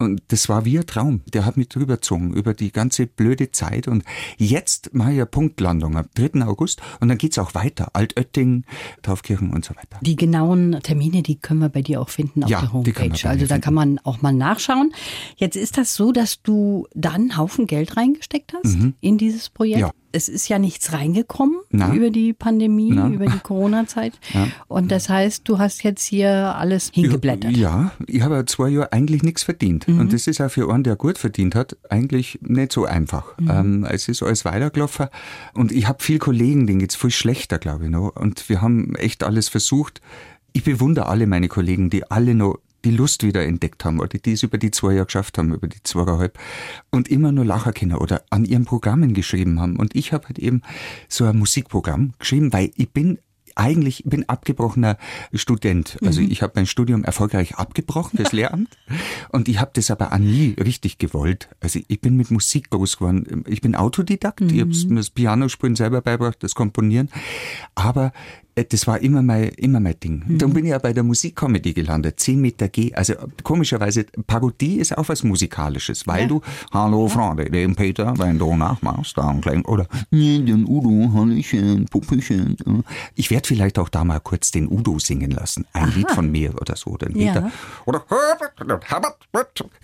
und 0.00 0.22
das 0.28 0.48
war 0.48 0.64
wie 0.64 0.78
ein 0.78 0.86
Traum. 0.86 1.22
Der 1.32 1.44
hat 1.44 1.56
mich 1.56 1.68
drüber 1.68 1.96
gezogen, 1.96 2.32
über 2.32 2.54
die 2.54 2.70
ganze 2.70 3.06
blöde 3.06 3.50
Zeit. 3.50 3.88
Und 3.88 4.04
jetzt 4.36 4.94
mache 4.94 5.10
ich 5.10 5.16
eine 5.16 5.26
Punktlandung 5.26 5.96
am 5.96 6.06
3. 6.14 6.42
August. 6.46 6.80
Und 7.00 7.08
dann 7.08 7.18
geht's 7.18 7.36
auch 7.38 7.54
weiter. 7.54 7.88
Altötting, 7.94 8.64
Taufkirchen 9.02 9.50
und 9.50 9.64
so 9.64 9.74
weiter. 9.74 9.98
Die 10.02 10.14
genauen 10.14 10.78
Termine, 10.84 11.22
die 11.22 11.34
können 11.36 11.60
wir 11.60 11.68
bei 11.68 11.82
dir 11.82 12.00
auch 12.00 12.10
finden 12.10 12.44
auf 12.44 12.50
Ja, 12.50 12.60
der 12.60 12.72
Homepage. 12.72 13.10
Also 13.28 13.46
da 13.46 13.54
finden. 13.54 13.60
kann 13.60 13.74
man 13.74 13.98
auch 14.04 14.22
mal 14.22 14.32
nachschauen. 14.32 14.92
Jetzt 15.36 15.56
ist 15.56 15.76
das 15.76 15.96
so, 15.96 16.12
dass 16.12 16.42
du 16.42 16.86
dann 16.94 17.14
einen 17.14 17.36
Haufen 17.36 17.66
Geld 17.66 17.96
reingesteckt 17.96 18.54
hast 18.54 18.78
in 19.00 19.18
dieses 19.18 19.50
Projekt. 19.50 19.78
Mhm. 19.78 19.86
Ja. 19.86 19.92
Es 20.12 20.28
ist 20.28 20.48
ja 20.48 20.58
nichts 20.58 20.92
reingekommen 20.92 21.56
Na. 21.70 21.92
über 21.92 22.10
die 22.10 22.32
Pandemie, 22.32 22.92
Na. 22.94 23.08
über 23.08 23.26
die 23.26 23.38
Corona-Zeit. 23.40 24.18
Und 24.68 24.90
das 24.90 25.08
heißt, 25.08 25.48
du 25.48 25.58
hast 25.58 25.82
jetzt 25.82 26.04
hier 26.04 26.30
alles 26.56 26.90
hingeblättert. 26.92 27.56
Ja, 27.56 27.92
ich 28.06 28.22
habe 28.22 28.36
ja 28.36 28.46
zwei 28.46 28.68
Jahre 28.70 28.92
eigentlich 28.92 29.22
nichts 29.22 29.42
verdient. 29.42 29.86
Und 29.88 30.12
das 30.12 30.26
ist 30.26 30.40
auch 30.40 30.50
für 30.50 30.72
einen, 30.72 30.84
der 30.84 30.96
gut 30.96 31.18
verdient 31.18 31.54
hat, 31.54 31.76
eigentlich 31.90 32.38
nicht 32.42 32.72
so 32.72 32.84
einfach. 32.86 33.34
Ähm, 33.38 33.86
es 33.88 34.08
ist 34.08 34.22
alles 34.22 34.44
weitergelaufen. 34.44 35.08
Und 35.54 35.72
ich 35.72 35.86
habe 35.86 36.02
viele 36.02 36.18
Kollegen, 36.18 36.66
denen 36.66 36.78
geht's 36.78 36.96
viel 36.96 37.10
schlechter, 37.10 37.58
glaube 37.58 37.84
ich 37.84 37.90
noch. 37.90 38.16
Und 38.16 38.48
wir 38.48 38.62
haben 38.62 38.94
echt 38.94 39.22
alles 39.24 39.48
versucht. 39.48 40.00
Ich 40.52 40.64
bewundere 40.64 41.06
alle 41.06 41.26
meine 41.26 41.48
Kollegen, 41.48 41.90
die 41.90 42.10
alle 42.10 42.34
noch 42.34 42.58
die 42.84 42.90
Lust 42.90 43.22
wieder 43.22 43.44
entdeckt 43.44 43.84
haben 43.84 44.00
oder 44.00 44.18
die 44.18 44.32
es 44.32 44.42
über 44.42 44.58
die 44.58 44.70
zwei 44.70 44.94
Jahre 44.94 45.06
geschafft 45.06 45.38
haben, 45.38 45.52
über 45.54 45.68
die 45.68 45.82
zweieinhalb 45.82 46.38
und 46.90 47.08
immer 47.08 47.32
nur 47.32 47.44
lachen 47.44 47.74
können 47.74 47.96
oder 47.96 48.22
an 48.30 48.44
ihren 48.44 48.64
Programmen 48.64 49.14
geschrieben 49.14 49.60
haben. 49.60 49.76
Und 49.76 49.96
ich 49.96 50.12
habe 50.12 50.28
halt 50.28 50.38
eben 50.38 50.62
so 51.08 51.24
ein 51.24 51.38
Musikprogramm 51.38 52.14
geschrieben, 52.18 52.52
weil 52.52 52.70
ich 52.76 52.90
bin 52.90 53.18
eigentlich 53.58 54.04
ich 54.04 54.10
bin 54.10 54.28
abgebrochener 54.28 54.96
Student. 55.34 55.98
Also 56.04 56.20
ich 56.20 56.42
habe 56.42 56.52
mein 56.56 56.66
Studium 56.66 57.04
erfolgreich 57.04 57.56
abgebrochen, 57.56 58.18
das 58.22 58.32
Lehramt. 58.32 58.78
Und 59.30 59.48
ich 59.48 59.60
habe 59.60 59.72
das 59.74 59.90
aber 59.90 60.12
auch 60.12 60.18
nie 60.18 60.54
richtig 60.58 60.98
gewollt. 60.98 61.48
Also 61.60 61.80
ich 61.88 62.00
bin 62.00 62.16
mit 62.16 62.30
Musik 62.30 62.70
groß 62.70 62.98
geworden. 62.98 63.44
Ich 63.48 63.60
bin 63.60 63.74
Autodidakt. 63.74 64.40
Ich 64.40 64.60
habe 64.60 64.70
mir 64.70 65.00
das 65.00 65.10
Pianospielen 65.10 65.76
selber 65.76 66.00
beigebracht, 66.00 66.38
das 66.40 66.54
Komponieren. 66.54 67.10
Aber 67.74 68.12
das 68.64 68.86
war 68.86 68.98
immer 69.00 69.22
mein, 69.22 69.48
immer 69.50 69.80
mein 69.80 69.98
Ding. 70.00 70.22
Dann 70.38 70.52
bin 70.52 70.64
ich 70.64 70.70
ja 70.70 70.78
bei 70.78 70.92
der 70.92 71.02
Musikcomedy 71.02 71.72
gelandet. 71.72 72.20
10 72.20 72.40
Meter 72.40 72.68
G. 72.68 72.92
Also 72.94 73.14
komischerweise, 73.42 74.04
Parodie 74.26 74.76
ist 74.76 74.96
auch 74.96 75.08
was 75.08 75.22
Musikalisches, 75.22 76.06
weil 76.06 76.28
du, 76.28 76.40
hallo 76.72 77.08
Freunde, 77.08 77.46
den 77.50 77.74
Peter, 77.74 78.14
wenn 78.18 78.38
du 78.38 78.54
nachmachst, 78.56 79.16
dann 79.16 79.40
klingt, 79.40 79.66
oder, 79.68 79.86
"Nee, 80.10 80.38
den 80.40 80.66
Udo, 80.66 81.12
Hallöchen, 81.14 81.86
Puppchen. 81.86 82.56
äh." 82.66 82.82
Ich 83.14 83.30
werde 83.30 83.46
vielleicht 83.46 83.78
auch 83.78 83.88
da 83.88 84.04
mal 84.04 84.20
kurz 84.20 84.50
den 84.50 84.68
Udo 84.70 84.98
singen 84.98 85.30
lassen. 85.30 85.66
Ein 85.72 85.92
Lied 85.94 86.10
von 86.10 86.30
mir 86.30 86.54
oder 86.60 86.76
so, 86.76 86.96
den 86.96 87.16
Ja. 87.18 87.32
Peter. 87.32 87.50
Oder, 87.86 88.04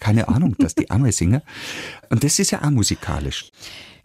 keine 0.01 0.29
Ahnung, 0.29 0.55
dass 0.59 0.75
die 0.75 0.91
andere 0.91 1.13
singen. 1.13 1.41
Und 2.11 2.25
das 2.25 2.39
ist 2.39 2.51
ja 2.51 2.63
auch 2.63 2.71
musikalisch. 2.71 3.51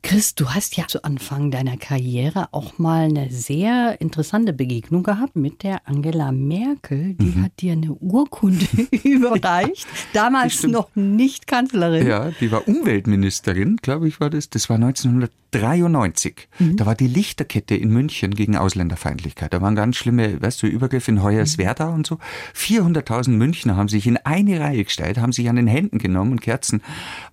Chris, 0.01 0.33
du 0.33 0.49
hast 0.49 0.77
ja 0.77 0.87
zu 0.87 1.03
Anfang 1.03 1.51
deiner 1.51 1.77
Karriere 1.77 2.47
auch 2.51 2.79
mal 2.79 3.05
eine 3.05 3.29
sehr 3.29 3.99
interessante 4.01 4.53
Begegnung 4.53 5.03
gehabt 5.03 5.35
mit 5.35 5.61
der 5.63 5.87
Angela 5.87 6.31
Merkel. 6.31 7.15
Die 7.15 7.25
Mhm. 7.37 7.43
hat 7.43 7.51
dir 7.59 7.73
eine 7.73 7.91
Urkunde 7.93 8.65
überreicht. 9.03 9.85
Damals 10.13 10.63
noch 10.63 10.89
nicht 10.95 11.47
Kanzlerin. 11.47 12.07
Ja, 12.07 12.31
die 12.39 12.51
war 12.51 12.67
Umweltministerin, 12.67 13.77
glaube 13.81 14.07
ich, 14.07 14.19
war 14.19 14.29
das. 14.29 14.49
Das 14.49 14.69
war 14.69 14.77
1993. 14.77 16.47
Da 16.75 16.85
war 16.85 16.95
die 16.95 17.07
Lichterkette 17.07 17.75
in 17.75 17.89
München 17.89 18.33
gegen 18.35 18.55
Ausländerfeindlichkeit. 18.55 19.53
Da 19.53 19.61
waren 19.61 19.75
ganz 19.75 19.95
schlimme, 19.97 20.41
weißt 20.41 20.63
du, 20.63 20.67
Übergriffe 20.67 21.11
in 21.11 21.21
Hoyerswerda 21.23 21.89
und 21.89 22.07
so. 22.07 22.19
400.000 22.55 23.31
Münchner 23.31 23.75
haben 23.75 23.89
sich 23.89 24.07
in 24.07 24.17
eine 24.17 24.59
Reihe 24.59 24.83
gestellt, 24.83 25.17
haben 25.17 25.31
sich 25.33 25.49
an 25.49 25.55
den 25.57 25.67
Händen 25.67 25.97
genommen 25.99 26.31
und 26.31 26.41
Kerzen. 26.41 26.81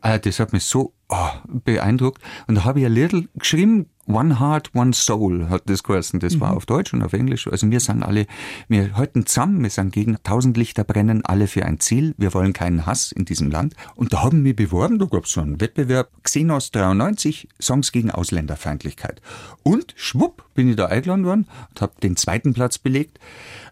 Äh, 0.02 0.18
Das 0.18 0.40
hat 0.40 0.52
mich 0.52 0.64
so 0.64 0.92
oh, 1.08 1.30
beeindruckt. 1.46 2.22
Und 2.46 2.56
da 2.56 2.64
habe 2.64 2.80
ich 2.80 2.86
ein 2.86 2.92
Little 2.92 3.28
geschrieben, 3.34 3.90
One 4.08 4.38
Heart, 4.38 4.70
One 4.74 4.92
Soul 4.92 5.48
hat 5.48 5.62
das 5.66 5.82
geheißen. 5.82 6.20
Das 6.20 6.38
war 6.38 6.56
auf 6.56 6.64
Deutsch 6.64 6.94
und 6.94 7.02
auf 7.02 7.12
Englisch. 7.12 7.48
Also 7.48 7.70
wir 7.70 7.80
sind 7.80 8.02
alle, 8.02 8.26
wir 8.68 8.96
halten 8.96 9.26
zusammen, 9.26 9.62
wir 9.62 9.70
sind 9.70 9.92
gegen 9.92 10.16
tausend 10.22 10.56
Lichter 10.56 10.84
brennen, 10.84 11.24
alle 11.24 11.48
für 11.48 11.64
ein 11.64 11.80
Ziel. 11.80 12.14
Wir 12.16 12.32
wollen 12.32 12.52
keinen 12.52 12.86
Hass 12.86 13.10
in 13.10 13.24
diesem 13.24 13.50
Land. 13.50 13.74
Und 13.96 14.12
da 14.12 14.22
haben 14.22 14.44
wir 14.44 14.54
beworben, 14.54 14.98
da 14.98 15.06
gab 15.06 15.24
es 15.24 15.32
so 15.32 15.40
einen 15.40 15.60
Wettbewerb, 15.60 16.10
Xenos 16.22 16.70
93, 16.70 17.48
Songs 17.60 17.90
gegen 17.90 18.10
Ausländerfeindlichkeit. 18.12 19.20
Und 19.64 19.94
schwupp 19.96 20.44
bin 20.54 20.70
ich 20.70 20.76
da 20.76 20.86
eingeladen 20.86 21.24
worden 21.24 21.46
und 21.70 21.80
habe 21.80 21.92
den 22.02 22.16
zweiten 22.16 22.54
Platz 22.54 22.78
belegt 22.78 23.18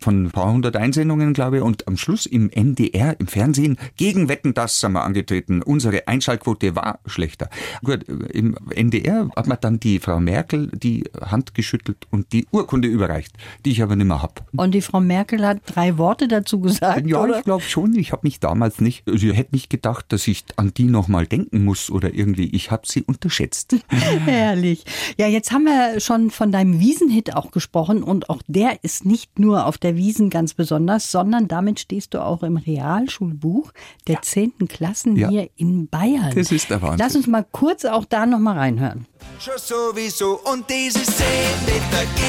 von 0.00 0.24
ein 0.24 0.30
paar 0.30 0.52
hundert 0.52 0.76
Einsendungen, 0.76 1.32
glaube 1.32 1.58
ich. 1.58 1.62
Und 1.62 1.88
am 1.88 1.96
Schluss 1.96 2.26
im 2.26 2.50
NDR, 2.50 3.18
im 3.18 3.26
Fernsehen, 3.26 3.78
gegen 3.96 4.28
Wetten, 4.28 4.54
das 4.54 4.80
sind 4.80 4.92
wir 4.92 5.02
angetreten. 5.02 5.62
Unsere 5.62 6.06
Einschaltquote 6.06 6.76
war 6.76 6.98
schlechter. 7.06 7.48
Gut, 7.82 8.04
im 8.04 8.56
NDR 8.70 9.30
hat 9.34 9.46
man 9.46 9.58
dann 9.60 9.80
die 9.80 9.98
Frau 9.98 10.20
Merkel 10.24 10.68
die 10.74 11.04
Hand 11.20 11.54
geschüttelt 11.54 12.06
und 12.10 12.32
die 12.32 12.46
Urkunde 12.50 12.88
überreicht, 12.88 13.32
die 13.64 13.70
ich 13.70 13.82
aber 13.82 13.96
nicht 13.96 14.06
mehr 14.06 14.22
hab. 14.22 14.46
Und 14.56 14.72
die 14.74 14.80
Frau 14.80 15.00
Merkel 15.00 15.46
hat 15.46 15.58
drei 15.66 15.98
Worte 15.98 16.26
dazu 16.28 16.60
gesagt, 16.60 17.06
Ja, 17.06 17.22
oder? 17.22 17.38
ich 17.38 17.44
glaube 17.44 17.62
schon. 17.62 17.94
Ich 17.94 18.12
habe 18.12 18.20
mich 18.24 18.40
damals 18.40 18.80
nicht, 18.80 19.06
also 19.08 19.26
ich 19.26 19.36
hätte 19.36 19.54
nicht 19.54 19.70
gedacht, 19.70 20.06
dass 20.08 20.26
ich 20.26 20.44
an 20.56 20.72
die 20.74 20.84
nochmal 20.84 21.26
denken 21.26 21.64
muss 21.64 21.90
oder 21.90 22.12
irgendwie. 22.14 22.46
Ich 22.54 22.70
habe 22.70 22.82
sie 22.86 23.02
unterschätzt. 23.02 23.76
Herrlich. 23.88 24.84
Ja, 25.18 25.26
jetzt 25.26 25.52
haben 25.52 25.64
wir 25.64 26.00
schon 26.00 26.30
von 26.30 26.50
deinem 26.52 26.80
Wiesenhit 26.80 27.34
auch 27.36 27.50
gesprochen 27.50 28.02
und 28.02 28.30
auch 28.30 28.42
der 28.46 28.82
ist 28.82 29.04
nicht 29.04 29.38
nur 29.38 29.66
auf 29.66 29.78
der 29.78 29.96
Wiesen 29.96 30.30
ganz 30.30 30.54
besonders, 30.54 31.10
sondern 31.10 31.48
damit 31.48 31.80
stehst 31.80 32.14
du 32.14 32.22
auch 32.24 32.42
im 32.42 32.56
Realschulbuch 32.56 33.72
der 34.06 34.22
10. 34.22 34.52
Klassen 34.68 35.16
Ja. 35.16 35.28
hier 35.28 35.48
in 35.56 35.88
Bayern. 35.88 36.32
Das 36.34 36.50
ist 36.52 36.70
der 36.70 36.80
Wahnsinn. 36.82 36.98
Lass 36.98 37.16
uns 37.16 37.26
mal 37.26 37.44
kurz 37.50 37.84
auch 37.84 38.04
da 38.04 38.26
noch 38.26 38.38
mal 38.38 38.56
reinhören. 38.56 39.06
Schon 39.38 39.58
sowieso 39.58 40.40
und 40.44 40.68
dieses 40.70 41.04
10 41.06 41.26
Liter 41.66 42.04
G. 42.16 42.22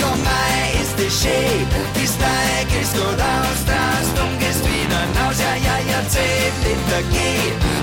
Doch 0.00 0.16
mei 0.18 0.80
ist 0.80 0.98
es 1.04 1.22
schön, 1.22 1.66
die 1.96 2.06
Style 2.06 2.64
gehst 2.70 2.94
gut 2.94 3.20
aus, 3.20 3.60
das 3.66 4.14
dumm 4.14 4.38
gehst 4.38 4.62
wieder 4.62 5.02
raus. 5.18 5.36
Ja, 5.40 5.54
ja, 5.56 5.78
ja, 5.90 6.08
10 6.08 6.22
Liter 6.64 7.02
G. 7.10 7.16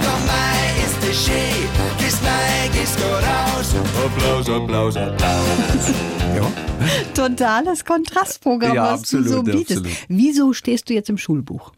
Doch 0.03 0.19
mei 0.25 0.85
ist 0.85 1.09
es 1.09 1.25
schön, 1.25 1.67
die 1.99 2.09
Style 2.09 2.69
gehst 2.73 2.95
gut 2.97 3.25
aus. 3.27 3.75
Applaus, 4.05 4.49
Applaus, 4.49 4.95
Applaus. 4.95 5.89
ja. 6.35 6.51
Totales 7.13 7.83
Kontrastprogramm, 7.83 8.75
Ja, 8.75 8.93
was 8.93 9.01
du 9.01 9.21
so 9.23 9.39
absolut, 9.39 9.45
bietest. 9.45 9.77
absolut. 9.79 9.97
Wieso 10.07 10.53
stehst 10.53 10.89
du 10.89 10.93
jetzt 10.93 11.09
im 11.09 11.17
Schulbuch? 11.17 11.71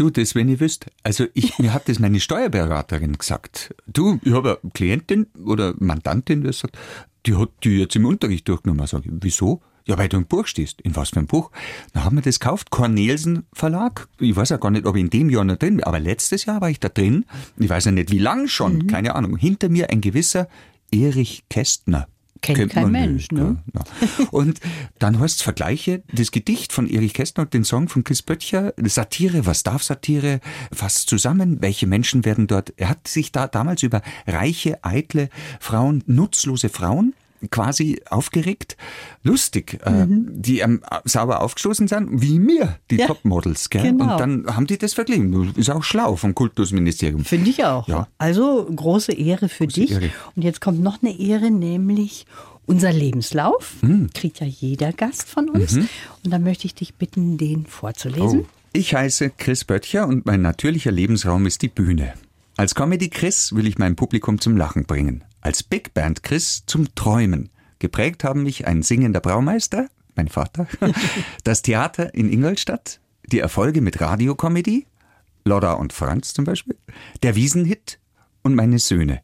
Du, 0.00 0.08
das, 0.08 0.34
wenn 0.34 0.48
ihr 0.48 0.60
wüsst. 0.60 0.86
Also 1.02 1.26
ich, 1.34 1.58
mir 1.58 1.74
hat 1.74 1.86
das 1.90 1.98
meine 1.98 2.20
Steuerberaterin 2.20 3.18
gesagt. 3.18 3.74
Du, 3.86 4.18
ich 4.24 4.32
habe 4.32 4.58
eine 4.62 4.70
Klientin 4.72 5.26
oder 5.44 5.74
Mandantin, 5.78 6.42
die 6.42 6.54
sagt, 6.54 6.78
die 7.26 7.36
hat 7.36 7.50
die 7.64 7.80
jetzt 7.80 7.96
im 7.96 8.06
Unterricht 8.06 8.48
durchgenommen. 8.48 8.86
Sag 8.86 9.04
ich, 9.04 9.12
wieso? 9.12 9.60
Ja, 9.84 9.98
weil 9.98 10.08
du 10.08 10.16
im 10.16 10.24
Buch 10.24 10.46
stehst. 10.46 10.80
In 10.80 10.96
was 10.96 11.10
für 11.10 11.18
ein 11.18 11.26
Buch? 11.26 11.50
Dann 11.92 12.04
haben 12.04 12.16
wir 12.16 12.22
das 12.22 12.40
gekauft, 12.40 12.70
Cornelsen 12.70 13.44
Verlag. 13.52 14.08
Ich 14.18 14.34
weiß 14.34 14.48
ja 14.48 14.56
gar 14.56 14.70
nicht, 14.70 14.86
ob 14.86 14.96
ich 14.96 15.02
in 15.02 15.10
dem 15.10 15.28
Jahr 15.28 15.44
noch 15.44 15.56
drin 15.56 15.76
bin, 15.76 15.84
aber 15.84 16.00
letztes 16.00 16.46
Jahr 16.46 16.62
war 16.62 16.70
ich 16.70 16.80
da 16.80 16.88
drin. 16.88 17.26
Ich 17.58 17.68
weiß 17.68 17.84
ja 17.84 17.92
nicht, 17.92 18.10
wie 18.10 18.18
lang 18.18 18.48
schon, 18.48 18.86
keine 18.86 19.14
Ahnung. 19.14 19.36
Hinter 19.36 19.68
mir 19.68 19.90
ein 19.90 20.00
gewisser 20.00 20.48
Erich 20.90 21.44
Kästner. 21.50 22.08
Kennt 22.42 22.72
kein 22.72 22.84
man 22.84 22.92
Mensch, 22.92 23.30
nicht, 23.30 23.32
ne? 23.32 23.56
Ja. 23.74 24.26
Und 24.30 24.60
dann 24.98 25.18
heißt 25.18 25.42
Vergleiche, 25.42 26.02
das 26.12 26.30
Gedicht 26.30 26.72
von 26.72 26.88
Erich 26.88 27.14
Kästner 27.14 27.42
und 27.42 27.54
den 27.54 27.64
Song 27.64 27.88
von 27.88 28.02
Chris 28.04 28.22
Böttcher, 28.22 28.72
Satire, 28.84 29.46
was 29.46 29.62
darf 29.62 29.82
Satire, 29.82 30.40
fasst 30.72 31.08
zusammen, 31.10 31.60
welche 31.60 31.86
Menschen 31.86 32.24
werden 32.24 32.46
dort, 32.46 32.72
er 32.76 32.88
hat 32.88 33.08
sich 33.08 33.32
da 33.32 33.46
damals 33.46 33.82
über 33.82 34.02
reiche, 34.26 34.82
eitle 34.82 35.28
Frauen, 35.60 36.02
nutzlose 36.06 36.68
Frauen 36.68 37.14
quasi 37.50 38.00
aufgeregt, 38.10 38.76
lustig, 39.22 39.80
äh, 39.84 40.06
die 40.08 40.60
ähm, 40.60 40.82
sauber 41.04 41.40
aufgestoßen 41.42 41.88
sind, 41.88 42.20
wie 42.20 42.38
mir, 42.38 42.76
die 42.90 42.94
Mhm. 42.96 43.00
Ja, 43.00 43.06
Topmodels. 43.06 43.70
Gell? 43.70 43.82
genau. 43.82 44.12
Und 44.12 44.20
dann 44.20 44.56
haben 44.56 44.66
die 44.66 44.76
das 44.78 44.94
verglichen. 44.94 45.54
Ist 45.56 45.70
auch 45.70 45.82
schlau 45.82 46.16
vom 46.16 46.34
Kultusministerium. 46.34 47.24
Finde 47.24 47.50
ich 47.50 47.64
auch. 47.64 47.88
Ja. 47.88 48.08
Also 48.18 48.64
große 48.64 49.12
Ehre 49.12 49.48
für 49.48 49.66
dich. 49.66 49.90
Ehre. 49.92 50.10
Und 50.36 50.42
jetzt 50.42 50.60
kommt 50.60 50.80
noch 50.82 51.02
eine 51.02 51.18
Ehre, 51.18 51.50
nämlich 51.50 52.26
unser 52.66 52.92
Lebenslauf. 52.92 53.74
Hm. 53.80 54.10
Kriegt 54.14 54.40
ja 54.40 54.46
jeder 54.46 54.92
Gast 54.92 55.28
von 55.28 55.48
uns. 55.48 55.72
Mhm. 55.72 55.88
Und 56.24 56.30
da 56.30 56.38
möchte 56.38 56.66
ich 56.66 56.74
dich 56.74 56.94
bitten, 56.94 57.38
den 57.38 57.66
vorzulesen. 57.66 58.40
Oh. 58.42 58.46
Ich 58.72 58.94
heiße 58.94 59.30
Chris 59.36 59.64
Böttcher 59.64 60.06
und 60.06 60.26
mein 60.26 60.42
natürlicher 60.42 60.92
Lebensraum 60.92 61.46
ist 61.46 61.62
die 61.62 61.68
Bühne. 61.68 62.14
Als 62.56 62.74
Comedy 62.74 63.08
Chris 63.08 63.54
will 63.54 63.66
ich 63.66 63.78
mein 63.78 63.96
Publikum 63.96 64.40
zum 64.40 64.56
Lachen 64.56 64.84
bringen. 64.84 65.24
Als 65.42 65.62
Big 65.62 65.94
Band 65.94 66.22
Chris 66.22 66.64
zum 66.66 66.94
Träumen. 66.94 67.48
Geprägt 67.78 68.24
haben 68.24 68.42
mich 68.42 68.66
ein 68.66 68.82
singender 68.82 69.20
Braumeister, 69.20 69.88
mein 70.14 70.28
Vater, 70.28 70.66
das 71.44 71.62
Theater 71.62 72.14
in 72.14 72.30
Ingolstadt, 72.30 73.00
die 73.32 73.38
Erfolge 73.38 73.80
mit 73.80 74.00
Radiokomödie, 74.00 74.86
Lodda 75.46 75.72
und 75.72 75.94
Franz 75.94 76.34
zum 76.34 76.44
Beispiel, 76.44 76.76
der 77.22 77.36
Wiesenhit 77.36 77.98
und 78.42 78.54
meine 78.54 78.78
Söhne. 78.78 79.22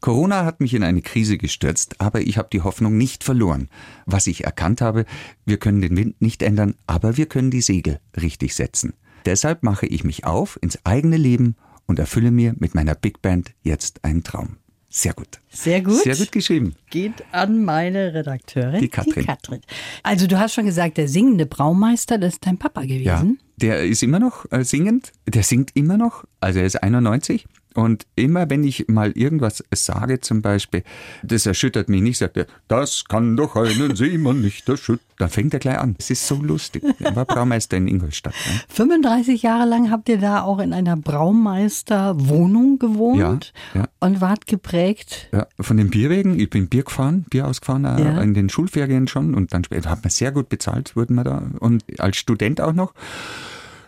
Corona 0.00 0.44
hat 0.44 0.60
mich 0.60 0.74
in 0.74 0.84
eine 0.84 1.02
Krise 1.02 1.36
gestürzt, 1.36 2.00
aber 2.00 2.20
ich 2.20 2.38
habe 2.38 2.48
die 2.52 2.60
Hoffnung 2.60 2.96
nicht 2.96 3.24
verloren. 3.24 3.68
Was 4.04 4.28
ich 4.28 4.44
erkannt 4.44 4.80
habe, 4.80 5.04
wir 5.46 5.56
können 5.56 5.80
den 5.80 5.96
Wind 5.96 6.20
nicht 6.22 6.42
ändern, 6.42 6.76
aber 6.86 7.16
wir 7.16 7.26
können 7.26 7.50
die 7.50 7.62
Segel 7.62 7.98
richtig 8.16 8.54
setzen. 8.54 8.92
Deshalb 9.24 9.64
mache 9.64 9.86
ich 9.86 10.04
mich 10.04 10.24
auf 10.24 10.58
ins 10.62 10.78
eigene 10.84 11.16
Leben 11.16 11.56
und 11.86 11.98
erfülle 11.98 12.30
mir 12.30 12.54
mit 12.58 12.76
meiner 12.76 12.94
Big 12.94 13.20
Band 13.20 13.54
jetzt 13.62 14.04
einen 14.04 14.22
Traum. 14.22 14.58
Sehr 14.88 15.12
gut. 15.14 15.40
Sehr 15.50 15.80
gut. 15.82 16.02
Sehr 16.02 16.16
gut 16.16 16.32
geschrieben. 16.32 16.74
Geht 16.90 17.24
an 17.32 17.64
meine 17.64 18.14
Redakteurin, 18.14 18.80
Die 18.80 18.88
Katrin. 18.88 19.60
Also 20.02 20.26
du 20.26 20.38
hast 20.38 20.54
schon 20.54 20.64
gesagt, 20.64 20.96
der 20.96 21.08
singende 21.08 21.44
Braumeister, 21.46 22.18
das 22.18 22.34
ist 22.34 22.46
dein 22.46 22.56
Papa 22.58 22.82
Ja, 22.82 22.86
gewesen. 23.20 23.38
der 23.56 23.84
ist 23.84 24.02
immer 24.02 24.18
noch 24.20 24.50
äh, 24.52 24.64
singend. 24.64 25.12
Der 25.26 25.42
singt 25.42 25.72
immer 25.74 25.96
noch. 25.96 26.24
Also 26.40 26.60
er 26.60 26.66
ist 26.66 26.82
91. 26.82 27.46
Und 27.76 28.06
immer 28.16 28.50
wenn 28.50 28.64
ich 28.64 28.86
mal 28.88 29.12
irgendwas 29.12 29.62
sage, 29.72 30.20
zum 30.20 30.42
Beispiel, 30.42 30.82
das 31.22 31.46
erschüttert 31.46 31.88
mich 31.88 32.02
nicht, 32.02 32.18
sagt 32.18 32.36
er, 32.36 32.46
das 32.68 33.04
kann 33.06 33.36
doch 33.36 33.54
einen 33.54 33.94
Seemann 33.94 34.40
nicht 34.40 34.68
erschüttern. 34.68 35.04
Dann 35.18 35.30
fängt 35.30 35.54
er 35.54 35.60
gleich 35.60 35.78
an. 35.78 35.94
Es 35.98 36.10
ist 36.10 36.26
so 36.26 36.34
lustig. 36.42 36.82
Er 37.00 37.16
war 37.16 37.24
Braumeister 37.24 37.76
in 37.78 37.88
Ingolstadt. 37.88 38.34
Ne? 38.34 38.60
35 38.68 39.42
Jahre 39.42 39.66
lang 39.68 39.90
habt 39.90 40.08
ihr 40.10 40.18
da 40.18 40.42
auch 40.42 40.58
in 40.58 40.72
einer 40.74 40.96
Braumeisterwohnung 40.96 42.78
gewohnt 42.78 43.52
Ja, 43.74 43.80
ja. 43.80 43.88
und 44.00 44.20
wart 44.20 44.46
geprägt. 44.46 45.28
Ja, 45.32 45.46
von 45.60 45.76
den 45.76 45.90
Bierwegen, 45.90 46.38
ich 46.38 46.50
bin 46.50 46.68
Bier 46.68 46.82
gefahren, 46.84 47.24
Bier 47.30 47.46
ausgefahren, 47.46 47.84
äh, 47.84 48.02
Ja. 48.04 48.20
in 48.20 48.34
den 48.34 48.48
Schulferien 48.48 49.08
schon 49.08 49.34
und 49.34 49.54
dann 49.54 49.64
später 49.64 49.90
hat 49.90 50.02
man 50.04 50.10
sehr 50.10 50.32
gut 50.32 50.48
bezahlt, 50.48 50.96
wurden 50.96 51.14
wir 51.14 51.24
da 51.24 51.42
und 51.60 51.84
als 51.98 52.16
Student 52.16 52.60
auch 52.60 52.72
noch. 52.74 52.92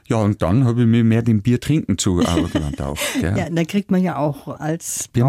Ja, 0.08 0.16
und 0.16 0.40
dann 0.40 0.64
habe 0.64 0.80
ich 0.82 0.86
mir 0.86 1.04
mehr 1.04 1.20
dem 1.22 1.42
Bier 1.42 1.60
trinken 1.60 1.98
zu 1.98 2.16
gewandt 2.16 2.80
auch. 2.80 2.96
gell. 3.20 3.36
Ja, 3.36 3.50
da 3.50 3.64
kriegt 3.64 3.90
man 3.90 4.02
ja 4.02 4.16
auch 4.16 4.48
als. 4.58 5.10
Die 5.12 5.20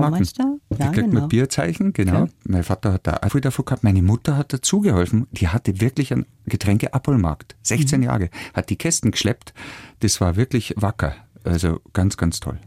Ja, 0.79 0.91
kriegt 0.91 1.09
genau. 1.09 1.19
man 1.21 1.29
Bierzeichen, 1.29 1.91
genau. 1.93 2.13
Ja. 2.13 2.27
Mein 2.47 2.63
Vater 2.63 2.93
hat 2.93 3.05
da 3.05 3.19
auch 3.21 3.29
viel 3.31 3.41
davon 3.41 3.65
gehabt. 3.65 3.83
Meine 3.83 4.01
Mutter 4.01 4.37
hat 4.37 4.53
dazu 4.53 4.79
geholfen. 4.79 5.27
Die 5.31 5.49
hatte 5.49 5.81
wirklich 5.81 6.13
einen 6.13 6.25
Getränkeabholmarkt. 6.45 7.55
16 7.63 7.99
Mhm. 7.99 8.05
Jahre. 8.05 8.29
Hat 8.53 8.69
die 8.69 8.77
Kästen 8.77 9.11
geschleppt. 9.11 9.53
Das 9.99 10.21
war 10.21 10.35
wirklich 10.37 10.73
wacker. 10.77 11.13
Also 11.45 11.79
ganz, 11.93 12.17
ganz 12.17 12.39
toll. 12.41 12.57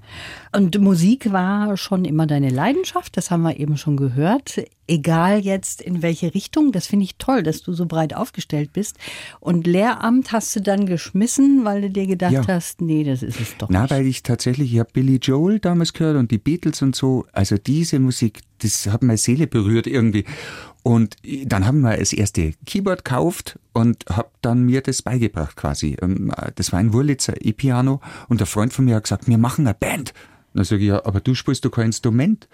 Und 0.56 0.78
Musik 0.80 1.30
war 1.32 1.76
schon 1.76 2.04
immer 2.04 2.26
deine 2.26 2.48
Leidenschaft, 2.48 3.16
das 3.16 3.30
haben 3.30 3.42
wir 3.42 3.58
eben 3.60 3.76
schon 3.76 3.96
gehört. 3.96 4.60
Egal 4.88 5.40
jetzt 5.40 5.80
in 5.80 6.02
welche 6.02 6.34
Richtung, 6.34 6.72
das 6.72 6.86
finde 6.86 7.04
ich 7.04 7.16
toll, 7.16 7.42
dass 7.42 7.62
du 7.62 7.72
so 7.74 7.86
breit 7.86 8.14
aufgestellt 8.14 8.72
bist. 8.72 8.96
Und 9.40 9.66
Lehramt 9.66 10.32
hast 10.32 10.54
du 10.56 10.60
dann 10.60 10.86
geschmissen, 10.86 11.64
weil 11.64 11.82
du 11.82 11.90
dir 11.90 12.06
gedacht 12.06 12.32
Ja. 12.32 12.46
hast, 12.48 12.80
nee, 12.80 13.04
das 13.04 13.22
ist 13.22 13.40
es 13.40 13.56
doch 13.58 13.68
Na, 13.70 13.82
nicht. 13.82 13.90
weil 13.90 14.06
ich 14.06 14.22
tatsächlich, 14.22 14.72
ich 14.72 14.80
habe 14.80 14.90
Billy 14.92 15.16
Joel 15.16 15.58
damals 15.60 15.92
gehört 15.92 16.16
und 16.16 16.30
die 16.30 16.38
Beatles 16.38 16.82
und 16.82 16.96
so. 16.96 17.26
Also 17.32 17.56
diese 17.58 17.98
Musik, 18.00 18.40
das 18.58 18.86
hat 18.86 19.02
meine 19.02 19.18
Seele 19.18 19.46
berührt 19.46 19.86
irgendwie. 19.86 20.24
Und 20.82 21.16
dann 21.44 21.64
haben 21.64 21.80
wir 21.80 21.96
das 21.96 22.12
erste 22.12 22.54
Keyboard 22.66 23.04
gekauft 23.04 23.58
und 23.72 24.04
habe 24.08 24.30
dann 24.40 24.64
mir 24.64 24.80
das 24.80 25.02
beigebracht 25.02 25.56
quasi. 25.56 25.96
Ähm, 26.02 26.32
Das 26.56 26.72
war 26.72 26.80
ein 26.80 26.92
Wurlitzer 26.92 27.34
E-Piano 27.40 28.00
und 28.28 28.40
der 28.40 28.46
Freund 28.48 28.72
von 28.72 28.84
mir 28.84 28.96
hat 28.96 29.04
gesagt, 29.04 29.28
wir 29.28 29.38
machen 29.38 29.66
eine 29.66 29.74
Band. 29.74 30.12
Dann 30.54 30.64
sage 30.64 30.82
ich, 30.82 30.88
ja, 30.88 31.04
aber 31.04 31.20
du 31.20 31.34
spielst 31.34 31.64
doch 31.64 31.70
kein 31.70 31.86
Instrument. 31.86 32.48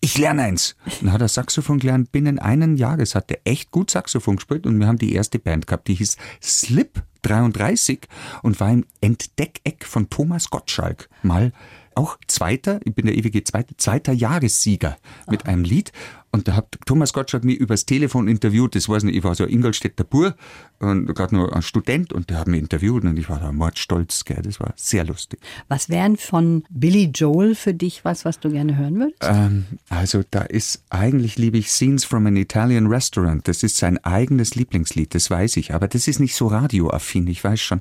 ich 0.00 0.18
lerne 0.18 0.42
eins. 0.42 0.76
Dann 1.00 1.12
hat 1.12 1.20
er 1.20 1.28
Saxophon 1.28 1.78
gelernt, 1.78 2.12
binnen 2.12 2.38
einen 2.38 2.76
Jahres 2.76 3.14
hat 3.14 3.30
er 3.30 3.38
echt 3.44 3.70
gut 3.70 3.90
Saxophon 3.90 4.36
gespielt 4.36 4.66
und 4.66 4.78
wir 4.78 4.86
haben 4.86 4.98
die 4.98 5.12
erste 5.12 5.38
Band 5.38 5.66
gehabt, 5.66 5.88
die 5.88 5.94
hieß 5.94 6.16
Slip 6.42 7.02
33 7.22 8.06
und 8.42 8.60
war 8.60 8.70
im 8.70 8.84
Entdeckeck 9.00 9.84
von 9.84 10.08
Thomas 10.08 10.50
Gottschalk 10.50 11.08
mal 11.22 11.52
auch 11.96 12.16
Zweiter, 12.28 12.78
ich 12.84 12.94
bin 12.94 13.06
der 13.06 13.16
ewige 13.16 13.42
Zweite, 13.42 13.76
zweiter 13.76 14.12
Jahressieger 14.12 14.96
mit 15.28 15.46
einem 15.46 15.64
Lied. 15.64 15.90
Und 16.30 16.46
da 16.46 16.56
hat 16.56 16.76
Thomas 16.84 17.12
Gottschalk 17.12 17.44
mich 17.44 17.56
übers 17.56 17.86
Telefon 17.86 18.28
interviewt. 18.28 18.74
Das 18.74 18.88
weiß 18.88 19.04
nicht, 19.04 19.16
ich 19.16 19.24
war 19.24 19.34
so 19.34 19.44
ein 19.44 19.50
Ingolstädter 19.50 20.04
Bur 20.04 20.34
und 20.78 21.06
gerade 21.14 21.34
nur 21.34 21.54
ein 21.54 21.62
Student 21.62 22.12
und 22.12 22.30
der 22.30 22.38
hat 22.38 22.46
mich 22.46 22.60
interviewt 22.60 23.04
und 23.04 23.18
ich 23.18 23.28
war 23.28 23.40
da 23.40 23.50
mordstolz. 23.50 24.24
Gell. 24.24 24.42
Das 24.42 24.60
war 24.60 24.72
sehr 24.76 25.04
lustig. 25.04 25.40
Was 25.68 25.88
wären 25.88 26.16
von 26.16 26.64
Billy 26.70 27.10
Joel 27.14 27.54
für 27.54 27.74
dich 27.74 28.04
was, 28.04 28.24
was 28.24 28.40
du 28.40 28.50
gerne 28.50 28.76
hören 28.76 28.98
würdest? 28.98 29.18
Ähm, 29.22 29.64
also 29.88 30.22
da 30.30 30.42
ist 30.42 30.84
eigentlich 30.90 31.38
liebe 31.38 31.58
ich 31.58 31.70
Scenes 31.70 32.04
from 32.04 32.26
an 32.26 32.36
Italian 32.36 32.86
Restaurant. 32.86 33.46
Das 33.48 33.62
ist 33.62 33.78
sein 33.78 34.02
eigenes 34.04 34.54
Lieblingslied, 34.54 35.14
das 35.14 35.30
weiß 35.30 35.56
ich. 35.56 35.74
Aber 35.74 35.88
das 35.88 36.08
ist 36.08 36.20
nicht 36.20 36.34
so 36.34 36.48
radioaffin, 36.48 37.26
ich 37.26 37.42
weiß 37.42 37.60
schon. 37.60 37.80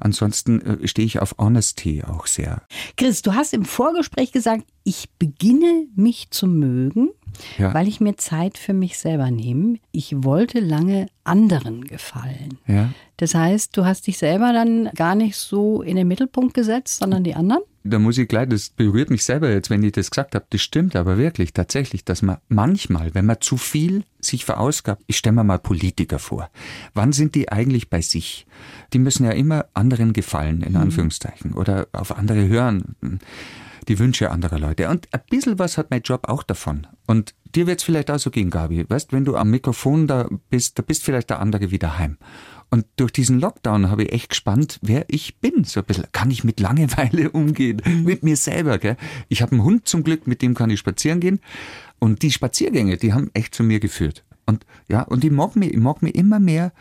Ansonsten 0.00 0.60
äh, 0.60 0.88
stehe 0.88 1.06
ich 1.06 1.20
auf 1.20 1.34
Honesty 1.38 2.02
auch 2.04 2.26
sehr. 2.26 2.62
Chris, 2.96 3.22
du 3.22 3.34
hast 3.34 3.54
im 3.54 3.64
Vorgespräch 3.64 4.32
gesagt, 4.32 4.64
ich 4.84 5.08
beginne 5.18 5.86
mich 5.96 6.30
zu 6.30 6.46
mögen, 6.46 7.10
Ja. 7.58 7.74
weil 7.74 7.88
ich 7.88 8.00
mir 8.00 8.16
Zeit 8.16 8.58
für 8.58 8.72
mich 8.72 8.98
selber 8.98 9.30
nehme. 9.30 9.78
Ich 9.92 10.24
wollte 10.24 10.60
lange 10.60 11.08
anderen 11.24 11.84
gefallen. 11.84 12.58
Ja. 12.66 12.90
Das 13.16 13.34
heißt, 13.34 13.76
du 13.76 13.84
hast 13.84 14.06
dich 14.06 14.18
selber 14.18 14.52
dann 14.52 14.90
gar 14.94 15.14
nicht 15.14 15.36
so 15.36 15.82
in 15.82 15.96
den 15.96 16.08
Mittelpunkt 16.08 16.54
gesetzt, 16.54 16.98
sondern 16.98 17.24
die 17.24 17.34
anderen? 17.34 17.62
da 17.90 17.98
muss 17.98 18.18
ich 18.18 18.28
gleich, 18.28 18.48
das 18.48 18.70
berührt 18.70 19.10
mich 19.10 19.24
selber 19.24 19.50
jetzt, 19.50 19.70
wenn 19.70 19.82
ich 19.82 19.92
das 19.92 20.10
gesagt 20.10 20.34
habe. 20.34 20.44
Das 20.50 20.60
stimmt 20.60 20.96
aber 20.96 21.18
wirklich, 21.18 21.52
tatsächlich, 21.52 22.04
dass 22.04 22.22
man 22.22 22.38
manchmal, 22.48 23.14
wenn 23.14 23.26
man 23.26 23.40
zu 23.40 23.56
viel 23.56 24.04
sich 24.20 24.44
verausgabt, 24.44 25.02
ich 25.06 25.16
stelle 25.16 25.36
mir 25.36 25.44
mal 25.44 25.58
Politiker 25.58 26.18
vor. 26.18 26.50
Wann 26.94 27.12
sind 27.12 27.34
die 27.34 27.50
eigentlich 27.50 27.90
bei 27.90 28.00
sich? 28.00 28.46
Die 28.92 28.98
müssen 28.98 29.24
ja 29.24 29.32
immer 29.32 29.66
anderen 29.74 30.12
gefallen, 30.12 30.62
in 30.62 30.76
Anführungszeichen, 30.76 31.54
oder 31.54 31.88
auf 31.92 32.16
andere 32.16 32.48
hören, 32.48 32.96
die 33.88 33.98
Wünsche 33.98 34.30
anderer 34.30 34.58
Leute. 34.58 34.88
Und 34.88 35.08
ein 35.12 35.20
bisschen 35.30 35.58
was 35.58 35.78
hat 35.78 35.90
mein 35.90 36.02
Job 36.02 36.28
auch 36.28 36.42
davon. 36.42 36.86
Und 37.06 37.34
dir 37.54 37.66
wird's 37.66 37.84
vielleicht 37.84 38.10
auch 38.10 38.18
so 38.18 38.30
gehen, 38.30 38.50
Gabi. 38.50 38.84
Weißt, 38.88 39.12
wenn 39.12 39.24
du 39.24 39.36
am 39.36 39.50
Mikrofon 39.50 40.06
da 40.06 40.28
bist, 40.50 40.78
da 40.78 40.82
bist 40.82 41.04
vielleicht 41.04 41.30
der 41.30 41.40
andere 41.40 41.70
wieder 41.70 41.98
heim. 41.98 42.18
Und 42.68 42.84
durch 42.96 43.12
diesen 43.12 43.38
Lockdown 43.38 43.90
habe 43.90 44.04
ich 44.04 44.12
echt 44.12 44.30
gespannt, 44.30 44.78
wer 44.82 45.04
ich 45.08 45.38
bin. 45.38 45.64
So 45.64 45.80
ein 45.80 45.86
bisschen, 45.86 46.06
kann 46.12 46.30
ich 46.30 46.42
mit 46.42 46.58
Langeweile 46.60 47.30
umgehen? 47.32 47.80
Mit 48.04 48.22
mir 48.22 48.36
selber, 48.36 48.78
gell? 48.78 48.96
Ich 49.28 49.42
habe 49.42 49.52
einen 49.52 49.64
Hund 49.64 49.88
zum 49.88 50.02
Glück, 50.02 50.26
mit 50.26 50.42
dem 50.42 50.54
kann 50.54 50.70
ich 50.70 50.80
spazieren 50.80 51.20
gehen. 51.20 51.40
Und 51.98 52.22
die 52.22 52.32
Spaziergänge, 52.32 52.96
die 52.96 53.12
haben 53.12 53.30
echt 53.34 53.54
zu 53.54 53.62
mir 53.62 53.80
geführt. 53.80 54.24
Und 54.46 54.66
ja, 54.88 55.02
und 55.02 55.24
ich 55.24 55.30
mag 55.30 55.56
mich, 55.56 55.72
ich 55.72 55.80
mag 55.80 56.02
mich 56.02 56.14
immer 56.14 56.40
mehr. 56.40 56.72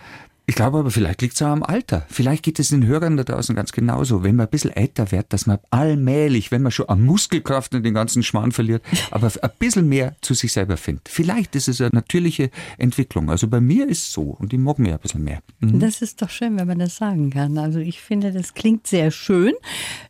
Ich 0.47 0.55
glaube 0.55 0.77
aber, 0.79 0.91
vielleicht 0.91 1.21
liegt 1.21 1.33
es 1.35 1.41
auch 1.41 1.47
am 1.47 1.63
Alter. 1.63 2.05
Vielleicht 2.09 2.43
geht 2.43 2.59
es 2.59 2.69
den 2.69 2.85
Hörern 2.85 3.17
da 3.17 3.23
draußen 3.23 3.55
ganz 3.55 3.71
genauso. 3.71 4.23
Wenn 4.23 4.35
man 4.35 4.45
ein 4.45 4.49
bisschen 4.51 4.71
älter 4.71 5.11
wird, 5.11 5.33
dass 5.33 5.47
man 5.47 5.57
allmählich, 5.71 6.51
wenn 6.51 6.61
man 6.61 6.71
schon 6.71 6.87
an 6.87 7.03
Muskelkraft 7.03 7.73
und 7.73 7.83
den 7.83 7.95
ganzen 7.95 8.21
Schmarrn 8.21 8.51
verliert, 8.51 8.83
aber 9.11 9.31
ein 9.41 9.49
bisschen 9.57 9.89
mehr 9.89 10.15
zu 10.21 10.35
sich 10.35 10.53
selber 10.53 10.77
findet. 10.77 11.09
Vielleicht 11.09 11.55
ist 11.55 11.67
es 11.67 11.81
eine 11.81 11.89
natürliche 11.93 12.51
Entwicklung. 12.77 13.31
Also 13.31 13.47
bei 13.47 13.59
mir 13.59 13.87
ist 13.87 14.03
es 14.03 14.13
so 14.13 14.21
und 14.21 14.53
ich 14.53 14.59
mag 14.59 14.77
mir 14.77 14.93
ein 14.93 14.99
bisschen 14.99 15.23
mehr. 15.23 15.39
Mhm. 15.61 15.79
Das 15.79 16.01
ist 16.01 16.21
doch 16.21 16.29
schön, 16.29 16.57
wenn 16.59 16.67
man 16.67 16.79
das 16.79 16.97
sagen 16.97 17.31
kann. 17.31 17.57
Also 17.57 17.79
ich 17.79 18.01
finde, 18.01 18.31
das 18.31 18.53
klingt 18.53 18.85
sehr 18.85 19.09
schön. 19.09 19.53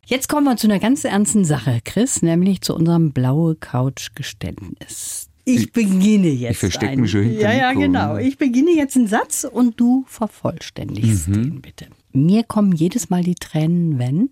Jetzt 0.05 0.27
kommen 0.27 0.45
wir 0.45 0.57
zu 0.57 0.67
einer 0.67 0.79
ganz 0.79 1.05
ernsten 1.05 1.45
Sache, 1.45 1.79
Chris, 1.85 2.21
nämlich 2.21 2.61
zu 2.61 2.75
unserem 2.75 3.13
blaue 3.13 3.55
Couch-Geständnis. 3.55 5.29
Ich 5.45 5.71
beginne 5.71 6.27
jetzt. 6.29 6.51
ich 6.53 6.57
verstecke 6.57 6.97
mich 6.99 7.11
schon 7.11 7.23
hinter 7.23 7.41
Ja, 7.41 7.53
ja, 7.53 7.73
genau. 7.73 8.15
ne? 8.15 8.23
Ich 8.23 8.37
beginne 8.37 8.71
jetzt 8.71 8.95
einen 8.97 9.07
Satz 9.07 9.43
und 9.49 9.79
du 9.79 10.03
vervollständigst 10.07 11.27
Mhm. 11.27 11.33
ihn 11.43 11.61
bitte. 11.61 11.87
Mir 12.13 12.43
kommen 12.43 12.71
jedes 12.71 13.09
Mal 13.09 13.23
die 13.23 13.35
Tränen, 13.35 13.99
wenn. 13.99 14.29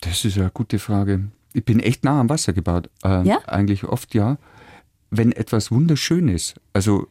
Das 0.00 0.24
ist 0.24 0.38
eine 0.38 0.50
gute 0.50 0.78
Frage. 0.78 1.28
Ich 1.52 1.64
bin 1.64 1.80
echt 1.80 2.04
nah 2.04 2.20
am 2.20 2.28
Wasser 2.28 2.52
gebaut. 2.52 2.88
Äh, 3.04 3.26
Ja? 3.26 3.38
Eigentlich 3.46 3.84
oft 3.84 4.14
ja. 4.14 4.38
Wenn 5.10 5.32
etwas 5.32 5.70
wunderschön 5.70 6.28
ist, 6.28 6.54
also 6.72 7.06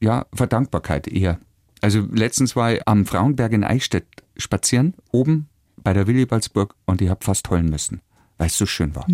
ja, 0.00 0.26
Verdankbarkeit 0.32 1.08
eher. 1.08 1.38
Also 1.80 2.06
letztens 2.12 2.54
war 2.56 2.74
ich 2.74 2.86
am 2.86 3.06
Frauenberg 3.06 3.52
in 3.52 3.64
Eichstätt 3.64 4.06
spazieren, 4.36 4.94
oben 5.12 5.48
bei 5.82 5.92
der 5.92 6.06
Willibaldsburg 6.06 6.74
und 6.86 7.00
ich 7.02 7.08
habe 7.08 7.24
fast 7.24 7.48
heulen 7.50 7.66
müssen, 7.70 8.00
weil 8.36 8.48
es 8.48 8.58
so 8.58 8.66
schön 8.66 8.94
war. 8.94 9.06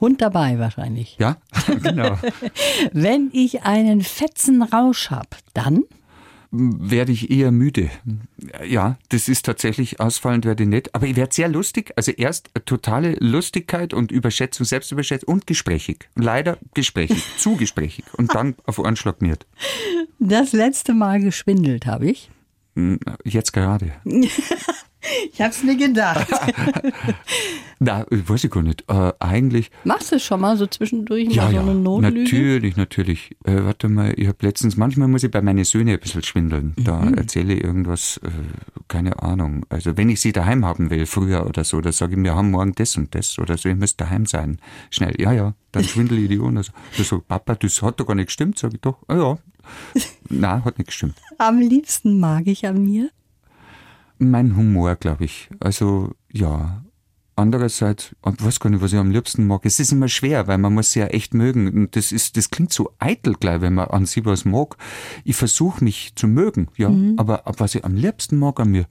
Hund 0.00 0.20
dabei 0.20 0.58
wahrscheinlich. 0.58 1.16
Ja, 1.18 1.36
genau. 1.82 2.18
Wenn 2.92 3.30
ich 3.32 3.62
einen 3.62 4.02
fetzen 4.02 4.62
Rausch 4.62 5.10
habe, 5.10 5.28
dann 5.54 5.84
werde 6.50 7.12
ich 7.12 7.30
eher 7.30 7.50
müde. 7.50 7.90
Ja, 8.66 8.96
das 9.10 9.28
ist 9.28 9.44
tatsächlich 9.44 10.00
ausfallend, 10.00 10.46
werde 10.46 10.62
ich 10.62 10.68
nicht. 10.68 10.94
Aber 10.94 11.06
ich 11.06 11.16
werde 11.16 11.34
sehr 11.34 11.48
lustig. 11.48 11.92
Also 11.96 12.10
erst 12.12 12.50
totale 12.64 13.16
Lustigkeit 13.20 13.92
und 13.92 14.10
Überschätzung, 14.10 14.64
Selbstüberschätzung 14.64 15.28
und 15.28 15.46
gesprächig. 15.46 16.08
Leider 16.14 16.58
gesprächig, 16.74 17.22
zu 17.38 17.56
gesprächig. 17.56 18.04
Und 18.14 18.34
dann 18.34 18.54
auf 18.64 18.82
Anschlag 18.82 19.20
nicht. 19.20 19.46
das 20.18 20.52
letzte 20.52 20.94
Mal 20.94 21.20
geschwindelt 21.20 21.86
habe 21.86 22.10
ich. 22.10 22.30
Jetzt 23.24 23.52
gerade. 23.52 23.92
Ich 25.32 25.40
habe 25.40 25.50
es 25.50 25.62
mir 25.62 25.76
gedacht. 25.76 26.26
Na, 27.80 28.04
ich 28.10 28.28
weiß 28.28 28.42
ich 28.44 28.50
gar 28.50 28.62
nicht. 28.62 28.84
Äh, 28.88 29.12
eigentlich, 29.20 29.70
Machst 29.84 30.10
du 30.10 30.16
es 30.16 30.24
schon 30.24 30.40
mal 30.40 30.56
so 30.56 30.66
zwischendurch 30.66 31.28
ja, 31.30 31.44
mal 31.44 31.50
so 31.50 31.56
ja, 31.56 31.62
eine 31.62 31.74
Notlüge? 31.76 32.20
natürlich, 32.24 32.76
natürlich. 32.76 33.36
Äh, 33.44 33.62
warte 33.64 33.88
mal, 33.88 34.12
ich 34.16 34.26
habe 34.26 34.38
letztens, 34.44 34.76
manchmal 34.76 35.06
muss 35.08 35.22
ich 35.22 35.30
bei 35.30 35.40
meinen 35.42 35.64
Söhnen 35.64 35.94
ein 35.94 36.00
bisschen 36.00 36.22
schwindeln. 36.24 36.74
Da 36.76 36.98
Mhm. 37.02 37.14
erzähle 37.14 37.54
ich 37.54 37.62
irgendwas, 37.62 38.18
äh, 38.24 38.30
keine 38.88 39.22
Ahnung. 39.22 39.64
Also 39.68 39.96
wenn 39.96 40.08
ich 40.08 40.20
sie 40.20 40.32
daheim 40.32 40.64
haben 40.64 40.90
will, 40.90 41.06
früher 41.06 41.46
oder 41.46 41.62
so, 41.62 41.80
da 41.80 41.92
sage 41.92 42.16
ich, 42.16 42.22
wir 42.22 42.34
haben 42.34 42.50
morgen 42.50 42.72
das 42.74 42.96
und 42.96 43.14
das 43.14 43.38
oder 43.38 43.56
so, 43.56 43.68
ich 43.68 43.76
muss 43.76 43.96
daheim 43.96 44.26
sein. 44.26 44.58
Schnell, 44.90 45.14
ja, 45.20 45.32
ja, 45.32 45.54
dann 45.70 45.84
schwindel 45.90 46.18
ich 46.18 46.28
die 46.28 46.40
an. 46.40 46.56
Also, 46.56 46.72
du 46.96 47.02
sagst, 47.04 47.28
Papa, 47.28 47.54
das 47.54 47.80
hat 47.82 48.00
doch 48.00 48.06
gar 48.06 48.14
nicht 48.16 48.26
gestimmt. 48.26 48.58
Sag 48.58 48.74
ich 48.74 48.80
doch, 48.80 48.98
ah, 49.06 49.16
ja. 49.16 49.38
Nein, 50.30 50.64
hat 50.64 50.78
nicht 50.78 50.88
gestimmt. 50.88 51.14
Am 51.38 51.60
liebsten 51.60 52.18
mag 52.18 52.46
ich 52.46 52.66
an 52.66 52.82
mir. 52.84 53.10
Mein 54.18 54.56
Humor, 54.56 54.96
glaube 54.96 55.24
ich. 55.24 55.48
Also, 55.60 56.12
ja. 56.32 56.84
Andererseits, 57.36 58.16
ich 58.26 58.44
weiß 58.44 58.58
gar 58.58 58.68
nicht, 58.68 58.82
was 58.82 58.92
ich 58.92 58.98
am 58.98 59.12
liebsten 59.12 59.46
mag. 59.46 59.64
Es 59.64 59.78
ist 59.78 59.92
immer 59.92 60.08
schwer, 60.08 60.48
weil 60.48 60.58
man 60.58 60.74
muss 60.74 60.90
sie 60.90 60.98
ja 60.98 61.06
echt 61.06 61.34
mögen. 61.34 61.68
Und 61.68 61.94
das 61.94 62.10
ist, 62.10 62.36
das 62.36 62.50
klingt 62.50 62.72
so 62.72 62.90
eitel 62.98 63.34
gleich, 63.34 63.60
wenn 63.60 63.74
man 63.74 63.86
an 63.88 64.06
sie 64.06 64.24
was 64.24 64.44
mag. 64.44 64.76
Ich 65.22 65.36
versuche 65.36 65.84
mich 65.84 66.14
zu 66.16 66.26
mögen, 66.26 66.66
ja. 66.76 66.92
Aber 67.16 67.44
was 67.44 67.76
ich 67.76 67.84
am 67.84 67.94
liebsten 67.94 68.38
mag 68.38 68.58
an 68.58 68.70
mir, 68.72 68.86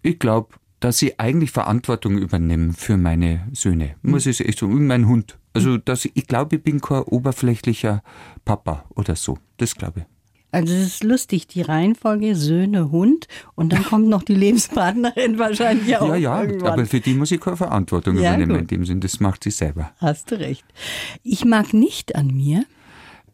ich 0.00 0.18
glaube, 0.18 0.54
dass 0.80 1.02
ich 1.02 1.20
eigentlich 1.20 1.50
Verantwortung 1.50 2.16
übernehme 2.18 2.72
für 2.72 2.96
meine 2.96 3.46
Söhne. 3.52 3.96
Muss 4.02 4.26
ich 4.26 4.40
echt 4.40 4.58
sagen. 4.58 4.72
Und 4.72 4.86
mein 4.86 5.06
Hund. 5.06 5.38
Also, 5.52 5.76
dass 5.76 6.06
ich, 6.06 6.12
ich 6.14 6.26
glaube, 6.26 6.56
ich 6.56 6.62
bin 6.62 6.80
kein 6.80 7.02
oberflächlicher 7.02 8.02
Papa 8.44 8.86
oder 8.94 9.14
so. 9.14 9.38
Das 9.58 9.74
glaube 9.74 10.00
ich. 10.00 10.06
Also 10.52 10.72
es 10.74 10.86
ist 10.86 11.04
lustig, 11.04 11.46
die 11.48 11.62
Reihenfolge 11.62 12.36
Söhne, 12.36 12.90
Hund 12.90 13.26
und 13.54 13.72
dann 13.72 13.82
kommt 13.84 14.06
noch 14.08 14.22
die 14.22 14.34
Lebenspartnerin 14.34 15.38
wahrscheinlich 15.38 15.96
auch 15.96 16.08
Ja, 16.08 16.16
ja, 16.16 16.42
irgendwann. 16.42 16.72
aber 16.74 16.86
für 16.86 17.00
die 17.00 17.14
muss 17.14 17.32
ich 17.32 17.40
keine 17.40 17.56
Verantwortung 17.56 18.16
Ja, 18.18 18.34
übernehmen 18.34 18.50
gut. 18.52 18.60
in 18.60 18.66
dem 18.66 18.84
Sinn. 18.84 19.00
Das 19.00 19.18
macht 19.18 19.42
sie 19.44 19.50
selber. 19.50 19.90
Hast 19.98 20.30
du 20.30 20.38
recht. 20.38 20.64
Ich 21.22 21.44
mag 21.44 21.72
nicht 21.72 22.14
an 22.14 22.28
mir. 22.28 22.64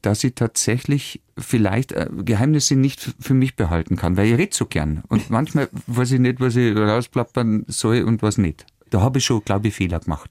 dass 0.01 0.23
ich 0.23 0.37
tatsächlich 0.37 1.21
vielleicht 1.37 1.91
äh, 1.91 2.07
Geheimnisse 2.25 2.77
nicht 2.77 3.17
für 3.19 3.35
mich 3.35 3.57
behalten 3.57 3.97
kann, 3.97 4.17
weil 4.17 4.29
ich 4.29 4.39
rede 4.39 4.55
so 4.55 4.65
gern. 4.67 5.03
Und 5.09 5.29
manchmal 5.29 5.69
weiß 5.89 6.13
ich 6.13 6.21
nicht, 6.21 6.39
was 6.41 6.55
ich 6.55 6.75
rausplappern 6.77 7.65
soll 7.67 8.03
und 8.03 8.23
was 8.23 8.39
nicht. 8.39 8.65
Da 8.91 9.01
habe 9.01 9.19
ich 9.19 9.25
schon, 9.25 9.45
glaube 9.45 9.69
ich, 9.69 9.75
Fehler 9.75 10.01
gemacht. 10.01 10.31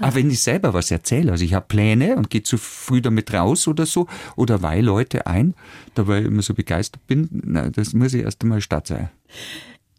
Aber 0.00 0.14
wenn 0.14 0.30
ich 0.30 0.40
selber 0.40 0.74
was 0.74 0.90
erzähle, 0.90 1.32
also 1.32 1.44
ich 1.44 1.54
habe 1.54 1.66
Pläne 1.66 2.16
und 2.16 2.30
gehe 2.30 2.42
zu 2.42 2.58
früh 2.58 3.00
damit 3.00 3.32
raus 3.32 3.68
oder 3.68 3.86
so, 3.86 4.06
oder 4.36 4.62
weihe 4.62 4.82
Leute 4.82 5.26
ein, 5.26 5.54
da 5.94 6.06
weil 6.06 6.22
ich 6.22 6.28
immer 6.28 6.42
so 6.42 6.54
begeistert 6.54 7.06
bin, 7.06 7.28
na, 7.44 7.70
das 7.70 7.92
muss 7.92 8.14
ich 8.14 8.22
erst 8.22 8.42
einmal 8.42 8.60
statt 8.60 8.86
sein. 8.88 9.10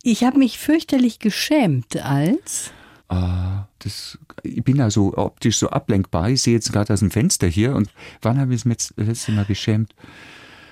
Ich 0.03 0.23
habe 0.23 0.37
mich 0.37 0.59
fürchterlich 0.59 1.19
geschämt 1.19 1.97
als. 1.97 2.71
Ah, 3.07 3.67
das, 3.79 4.17
ich 4.43 4.63
bin 4.63 4.81
also 4.81 5.15
optisch 5.15 5.57
so 5.57 5.69
ablenkbar. 5.69 6.29
Ich 6.29 6.41
sehe 6.41 6.53
jetzt 6.53 6.71
gerade 6.71 6.93
aus 6.93 6.99
dem 6.99 7.11
Fenster 7.11 7.47
hier 7.47 7.75
und 7.75 7.89
wann 8.21 8.39
habe 8.39 8.53
ich 8.53 8.61
es 8.61 8.65
mir 8.65 8.73
jetzt 8.73 8.93
das 8.97 9.07
letzte 9.07 9.31
Mal 9.31 9.45
geschämt? 9.45 9.93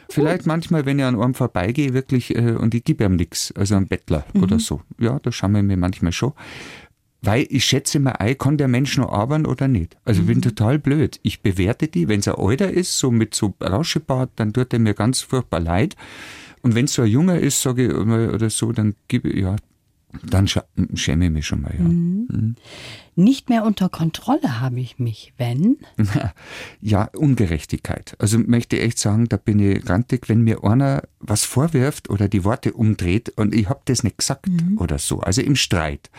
Vielleicht 0.09 0.45
manchmal, 0.45 0.85
wenn 0.85 0.99
ich 0.99 1.05
an 1.05 1.19
einem 1.19 1.33
vorbeigehe, 1.33 1.93
wirklich, 1.93 2.35
äh, 2.35 2.51
und 2.51 2.75
ich 2.75 2.83
gebe 2.83 3.03
ihm 3.03 3.15
nichts, 3.15 3.51
also 3.55 3.75
einem 3.75 3.87
Bettler 3.87 4.25
oder 4.35 4.59
so. 4.59 4.81
Ja, 4.99 5.19
da 5.19 5.31
schauen 5.31 5.53
wir 5.53 5.63
mir 5.63 5.77
manchmal 5.77 6.11
schon. 6.11 6.33
Weil 7.25 7.47
ich 7.49 7.63
schätze 7.63 7.99
mal 7.99 8.11
ein, 8.11 8.37
kann 8.37 8.57
der 8.57 8.67
Mensch 8.67 8.97
noch 8.97 9.11
arbeiten 9.11 9.45
oder 9.45 9.69
nicht. 9.69 9.95
Also 10.03 10.21
ich 10.21 10.27
bin 10.27 10.41
total 10.41 10.77
blöd. 10.77 11.21
Ich 11.23 11.41
bewerte 11.41 11.87
die, 11.87 12.09
wenn 12.09 12.19
es 12.19 12.27
ein 12.27 12.35
Alter 12.35 12.69
ist, 12.69 12.99
so 12.99 13.11
mit 13.11 13.33
so 13.33 13.53
Rauschebart, 13.61 14.31
dann 14.35 14.51
tut 14.51 14.73
er 14.73 14.79
mir 14.79 14.93
ganz 14.93 15.21
furchtbar 15.21 15.61
leid. 15.61 15.95
Und 16.63 16.75
wenn 16.75 16.87
so 16.87 17.01
ein 17.01 17.07
Junger 17.07 17.39
ist, 17.39 17.61
sage 17.61 17.87
ich 17.87 18.05
mal, 18.05 18.29
oder 18.33 18.49
so, 18.49 18.73
dann 18.73 18.95
gebe 19.07 19.29
ich, 19.29 19.41
ja, 19.41 19.55
dann 20.21 20.47
schäme 20.47 21.25
ich 21.25 21.31
mich 21.31 21.47
schon 21.47 21.61
mal, 21.61 21.73
ja. 21.73 21.83
Mhm. 21.83 22.55
Nicht 23.15 23.49
mehr 23.49 23.63
unter 23.63 23.89
Kontrolle 23.89 24.59
habe 24.59 24.79
ich 24.79 24.99
mich, 24.99 25.33
wenn? 25.37 25.77
Ja, 26.81 27.09
Ungerechtigkeit. 27.15 28.15
Also 28.19 28.37
möchte 28.37 28.75
ich 28.75 28.83
echt 28.83 28.99
sagen, 28.99 29.29
da 29.29 29.37
bin 29.37 29.59
ich 29.59 29.83
grantig, 29.83 30.27
wenn 30.27 30.41
mir 30.41 30.63
einer 30.63 31.03
was 31.19 31.45
vorwirft 31.45 32.09
oder 32.09 32.27
die 32.27 32.43
Worte 32.43 32.73
umdreht 32.73 33.29
und 33.37 33.55
ich 33.55 33.69
habe 33.69 33.81
das 33.85 34.03
nicht 34.03 34.17
gesagt 34.17 34.47
oder 34.77 34.97
so. 34.97 35.21
Also 35.21 35.41
im 35.41 35.55
Streit. 35.55 36.09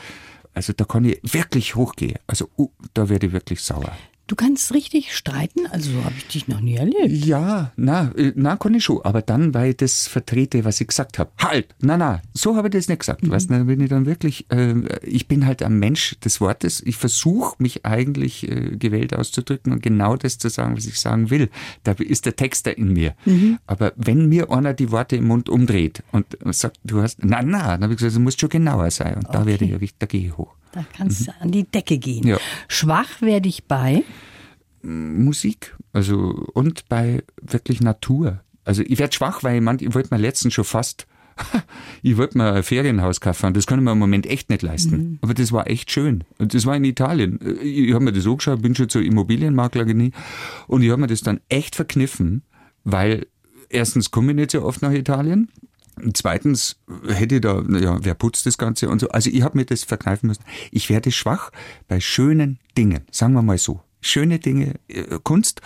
Also 0.55 0.73
da 0.73 0.85
kann 0.85 1.05
ich 1.05 1.21
wirklich 1.23 1.75
hochgehen. 1.75 2.19
Also 2.27 2.49
uh, 2.57 2.71
da 2.95 3.09
werde 3.09 3.27
ich 3.27 3.33
wirklich 3.33 3.61
sauer. 3.61 3.93
Du 4.27 4.37
kannst 4.37 4.73
richtig 4.73 5.15
streiten? 5.15 5.67
Also 5.67 5.91
so 5.93 6.05
habe 6.05 6.15
ich 6.17 6.27
dich 6.29 6.49
noch 6.49 6.61
nie 6.61 6.77
erlebt. 6.77 7.27
Ja, 7.27 7.73
na, 7.77 8.11
äh, 8.17 8.33
na, 8.35 8.57
kann 8.57 8.73
ich 8.73 8.85
schon. 8.85 9.03
Aber 9.05 9.21
dann, 9.21 9.53
weil 9.53 9.71
ich 9.71 9.77
das 9.77 10.07
vertrete, 10.07 10.65
was 10.65 10.81
ich 10.81 10.89
gesagt 10.89 11.19
habe. 11.19 11.31
Halt! 11.39 11.75
Na, 11.81 11.99
na, 11.99 12.23
so 12.33 12.57
habe 12.57 12.69
ich 12.69 12.73
das 12.73 12.89
nicht 12.89 13.01
gesagt. 13.01 13.29
Weißt 13.29 13.51
du, 13.51 13.55
dann 13.55 13.67
bin 13.67 13.81
ich 13.81 13.91
dann 13.91 14.07
wirklich, 14.07 14.51
äh, 14.51 14.75
ich 15.03 15.29
bin 15.29 15.45
halt 15.45 15.63
ein 15.63 15.79
Mensch 15.79 16.19
des 16.21 16.41
Wortes. 16.41 16.81
Ich 16.87 16.97
versuche 16.97 17.57
mich 17.59 17.85
eigentlich 17.85 18.49
äh, 18.49 18.77
gewählt 18.77 19.15
auszudrücken 19.15 19.73
und 19.73 19.83
genau 19.83 20.17
das 20.17 20.39
zu 20.39 20.49
sagen, 20.49 20.75
was 20.75 20.87
ich 20.87 20.99
sagen 20.99 21.29
will. 21.29 21.51
Da 21.83 21.93
ist 21.93 22.25
der 22.25 22.37
Texter 22.37 22.77
in 22.77 22.95
mir. 22.95 23.15
Aber 23.67 23.93
wenn 23.97 24.29
mir 24.29 24.51
einer 24.51 24.73
die 24.73 24.91
Worte 24.91 25.17
im 25.17 25.27
Mund 25.27 25.51
umdreht 25.51 26.03
und 26.13 26.27
sagt, 26.51 26.79
du 26.85 27.03
hast, 27.03 27.19
na, 27.23 27.43
na, 27.43 27.73
dann 27.73 27.83
habe 27.83 27.93
ich 27.93 27.99
gesagt, 27.99 28.17
du 28.17 28.21
musst 28.21 28.41
schon 28.41 28.49
genauer 28.49 28.91
sein. 28.91 29.17
Und 29.17 29.35
da 29.35 29.45
werde 29.45 29.65
ich, 29.65 29.99
da 29.99 30.07
gehe 30.07 30.29
ich 30.29 30.37
hoch. 30.37 30.55
Da 30.75 30.85
kannst 30.97 31.29
du 31.29 31.33
an 31.41 31.53
die 31.53 31.63
Decke 31.63 31.99
gehen. 31.99 32.27
Ja. 32.27 32.39
Schwach 32.67 33.21
werde 33.23 33.49
ich 33.49 33.65
bei. 33.65 34.03
Musik, 34.83 35.77
also 35.93 36.47
und 36.53 36.89
bei 36.89 37.23
wirklich 37.41 37.81
Natur. 37.81 38.41
Also 38.65 38.83
ich 38.83 38.99
werde 38.99 39.15
schwach, 39.15 39.43
weil 39.43 39.57
ich, 39.57 39.63
mein, 39.63 39.79
ich 39.81 39.95
wollte 39.95 40.13
mir 40.13 40.21
letztens 40.21 40.55
schon 40.55 40.65
fast, 40.65 41.07
ich 42.03 42.17
wollte 42.17 42.37
mir 42.37 42.53
ein 42.53 42.63
Ferienhaus 42.63 43.21
kaufen, 43.21 43.55
das 43.55 43.67
kann 43.67 43.79
ich 43.79 43.85
mir 43.85 43.93
im 43.93 43.99
Moment 43.99 44.27
echt 44.27 44.51
nicht 44.51 44.63
leisten. 44.63 45.19
Aber 45.23 45.33
das 45.33 45.53
war 45.53 45.69
echt 45.71 45.91
schön. 45.91 46.25
Und 46.39 46.55
das 46.55 46.67
war 46.67 46.77
in 46.77 46.85
Italien. 46.85 47.39
Ich 47.63 47.95
habe 47.95 48.05
mir 48.05 48.13
das 48.13 48.27
angeschaut, 48.27 48.63
bin 48.63 48.75
schon 48.75 48.89
zur 48.89 49.03
Immobilienmakler 49.03 49.85
genie 49.85 50.13
und 50.67 50.83
ich 50.83 50.91
habe 50.91 51.01
mir 51.01 51.07
das 51.07 51.21
dann 51.21 51.41
echt 51.49 51.77
verkniffen, 51.77 52.43
weil 52.83 53.27
erstens 53.71 54.11
komme 54.11 54.33
ich 54.33 54.37
nicht 54.37 54.51
so 54.51 54.63
oft 54.65 54.83
nach 54.83 54.93
Italien. 54.93 55.51
Zweitens 56.13 56.77
hätte 57.09 57.37
ich 57.37 57.41
da, 57.41 57.63
ja, 57.81 57.99
wer 58.03 58.15
putzt 58.15 58.47
das 58.47 58.59
Ganze 58.59 58.89
und 58.89 59.01
so. 59.01 59.09
Also 59.09 59.31
ich 59.31 59.43
habe 59.43 59.59
mir 59.59 59.65
das 59.65 59.85
verkneifen 59.85 60.27
müssen. 60.29 60.45
Ich 60.71 60.91
werde 60.91 61.13
schwach 61.13 61.51
bei 61.89 62.01
schönen 62.01 62.59
Dingen, 62.77 63.03
sagen 63.11 63.35
wir 63.35 63.43
mal 63.43 63.59
so. 63.59 63.81
Schöne 64.01 64.39
Dinge, 64.39 64.75
äh, 64.89 65.19
Kunst, 65.23 65.63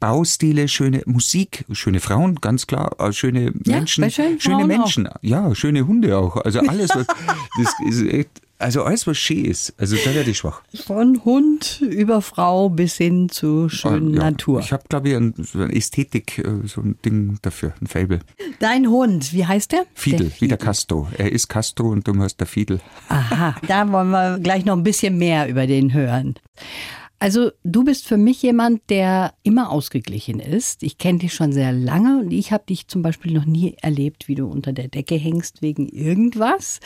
Baustile, 0.00 0.68
schöne 0.68 1.02
Musik, 1.06 1.64
schöne 1.72 1.98
Frauen, 1.98 2.36
ganz 2.36 2.66
klar, 2.66 2.94
äh, 2.98 3.12
schöne 3.12 3.52
Ja, 3.64 3.76
Menschen, 3.76 4.02
bei 4.02 4.10
schönen 4.10 4.38
schöne 4.38 4.56
Frauen 4.58 4.66
Menschen, 4.66 5.08
ja, 5.22 5.54
schöne 5.54 5.86
Hunde 5.86 6.18
auch. 6.18 6.36
Also 6.36 6.60
alles, 6.60 6.90
was, 6.90 7.06
das 7.58 7.74
ist 7.88 8.02
echt, 8.02 8.42
also 8.58 8.82
alles, 8.84 9.06
was 9.06 9.18
schön 9.18 9.44
ist. 9.44 9.74
Also 9.78 9.96
da 10.04 10.14
werde 10.14 10.30
ich 10.30 10.38
schwach. 10.38 10.62
Von 10.86 11.24
Hund 11.24 11.80
über 11.82 12.22
Frau 12.22 12.68
bis 12.70 12.96
hin 12.96 13.28
zu 13.28 13.68
schönen 13.68 14.14
Äh, 14.14 14.18
ja, 14.18 14.30
Natur. 14.30 14.60
Ich 14.60 14.72
habe, 14.72 14.84
glaube 14.88 15.08
ich, 15.10 15.16
ein, 15.16 15.34
so 15.36 15.58
eine 15.60 15.74
Ästhetik, 15.74 16.38
äh, 16.38 16.66
so 16.66 16.80
ein 16.80 16.96
Ding 17.04 17.38
dafür, 17.42 17.74
ein 17.80 17.86
Fable. 17.86 18.20
Dein 18.60 18.88
Hund, 18.88 19.32
wie 19.32 19.44
heißt 19.46 19.72
der? 19.72 19.84
Fiedel, 19.94 20.28
Der 20.30 20.40
wie 20.40 20.48
der 20.48 20.58
Castro. 20.58 21.08
Er 21.18 21.30
ist 21.32 21.48
Castro 21.48 21.88
und 21.90 22.06
du 22.06 22.16
hast 22.20 22.36
der 22.38 22.46
Fiedel. 22.46 22.80
Aha, 23.08 23.56
da 23.66 23.90
wollen 23.90 24.10
wir 24.10 24.38
gleich 24.38 24.64
noch 24.64 24.76
ein 24.76 24.82
bisschen 24.84 25.18
mehr 25.18 25.48
über 25.48 25.66
den 25.66 25.92
hören. 25.92 26.34
Also 27.20 27.52
du 27.62 27.84
bist 27.84 28.06
für 28.06 28.18
mich 28.18 28.42
jemand, 28.42 28.82
der 28.90 29.32
immer 29.44 29.70
ausgeglichen 29.70 30.40
ist. 30.40 30.82
Ich 30.82 30.98
kenne 30.98 31.20
dich 31.20 31.32
schon 31.32 31.52
sehr 31.52 31.72
lange 31.72 32.18
und 32.20 32.32
ich 32.32 32.52
habe 32.52 32.64
dich 32.68 32.86
zum 32.88 33.00
Beispiel 33.02 33.32
noch 33.32 33.46
nie 33.46 33.76
erlebt, 33.80 34.28
wie 34.28 34.34
du 34.34 34.46
unter 34.46 34.72
der 34.74 34.88
Decke 34.88 35.14
hängst 35.14 35.62
wegen 35.62 35.88
irgendwas. 35.88 36.80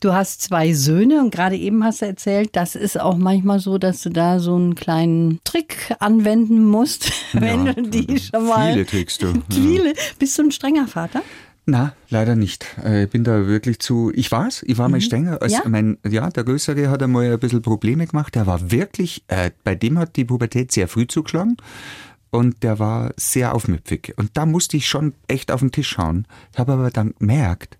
Du 0.00 0.14
hast 0.14 0.40
zwei 0.40 0.72
Söhne 0.72 1.20
und 1.20 1.30
gerade 1.30 1.56
eben 1.56 1.84
hast 1.84 2.00
du 2.00 2.06
erzählt, 2.06 2.50
das 2.56 2.74
ist 2.74 2.98
auch 2.98 3.18
manchmal 3.18 3.58
so, 3.60 3.76
dass 3.76 4.00
du 4.02 4.08
da 4.08 4.38
so 4.40 4.56
einen 4.56 4.74
kleinen 4.74 5.40
Trick 5.44 5.94
anwenden 5.98 6.64
musst, 6.64 7.12
wenn 7.34 7.66
Ja, 7.66 7.72
du 7.74 7.82
die 7.82 8.18
schon 8.18 8.46
mal. 8.46 8.72
Viele 8.72 8.84
kriegst 8.86 9.22
du. 9.22 9.26
Ja. 9.32 9.40
Viele. 9.50 9.92
Bist 10.18 10.38
du 10.38 10.42
ein 10.44 10.52
strenger 10.52 10.86
Vater? 10.86 11.22
Na, 11.66 11.92
leider 12.08 12.34
nicht. 12.34 12.64
Äh, 12.82 13.04
Ich 13.04 13.10
bin 13.10 13.24
da 13.24 13.46
wirklich 13.46 13.78
zu. 13.80 14.10
Ich 14.14 14.32
war's, 14.32 14.62
ich 14.66 14.78
war 14.78 14.88
mal 14.88 15.02
strenger. 15.02 15.42
Als 15.42 15.52
Ja? 15.52 15.62
mein, 15.68 15.98
ja, 16.08 16.30
der 16.30 16.44
Größere 16.44 16.88
hat 16.88 17.02
einmal 17.02 17.30
ein 17.30 17.38
bisschen 17.38 17.60
Probleme 17.60 18.06
gemacht. 18.06 18.34
Der 18.34 18.46
war 18.46 18.70
wirklich, 18.70 19.22
äh, 19.28 19.50
bei 19.64 19.74
dem 19.74 19.98
hat 19.98 20.16
die 20.16 20.24
Pubertät 20.24 20.72
sehr 20.72 20.88
früh 20.88 21.06
zugeschlagen. 21.06 21.58
Und 22.30 22.62
der 22.62 22.78
war 22.78 23.12
sehr 23.16 23.54
aufmüpfig. 23.54 24.14
Und 24.16 24.30
da 24.34 24.46
musste 24.46 24.76
ich 24.78 24.88
schon 24.88 25.12
echt 25.28 25.50
auf 25.52 25.60
den 25.60 25.72
Tisch 25.72 25.88
schauen. 25.90 26.26
Ich 26.52 26.58
habe 26.58 26.72
aber 26.72 26.90
dann 26.90 27.12
gemerkt, 27.18 27.76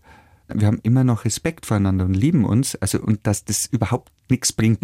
wir 0.55 0.67
haben 0.67 0.81
immer 0.83 1.05
noch 1.05 1.25
Respekt 1.25 1.67
voreinander 1.67 2.05
und 2.05 2.15
lieben 2.15 2.45
uns, 2.45 2.77
also 2.77 3.01
und 3.01 3.27
dass 3.27 3.45
das 3.45 3.67
überhaupt 3.67 4.11
nichts 4.31 4.53
bringt. 4.53 4.81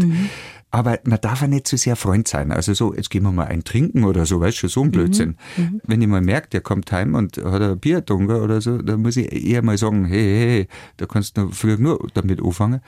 Aber 0.70 0.98
man 1.04 1.20
darf 1.20 1.40
ja 1.40 1.46
nicht 1.46 1.66
zu 1.66 1.76
sehr 1.76 1.96
Freund 1.96 2.28
sein. 2.28 2.52
Also 2.52 2.74
so, 2.74 2.94
jetzt 2.94 3.08
gehen 3.08 3.22
wir 3.22 3.32
mal 3.32 3.46
ein 3.46 3.64
Trinken 3.64 4.04
oder 4.04 4.26
so, 4.26 4.40
weißt 4.40 4.64
du, 4.64 4.68
so 4.68 4.82
ein 4.82 4.90
Blödsinn. 4.90 5.36
Wenn 5.84 6.02
ich 6.02 6.08
mal 6.08 6.20
merke, 6.20 6.48
der 6.48 6.60
kommt 6.60 6.90
heim 6.92 7.14
und 7.14 7.38
hat 7.38 7.62
ein 7.62 7.78
Bier 7.78 7.96
getrunken 7.96 8.32
oder 8.32 8.60
so, 8.60 8.78
dann 8.78 9.00
muss 9.00 9.16
ich 9.16 9.32
eher 9.32 9.62
mal 9.62 9.78
sagen, 9.78 10.04
hey, 10.04 10.18
hey, 10.22 10.48
hey, 10.48 10.68
da 10.96 11.06
kannst 11.06 11.38
du 11.38 11.50
früher 11.50 11.78
nur 11.78 12.06
damit 12.14 12.42
anfangen. 12.42 12.80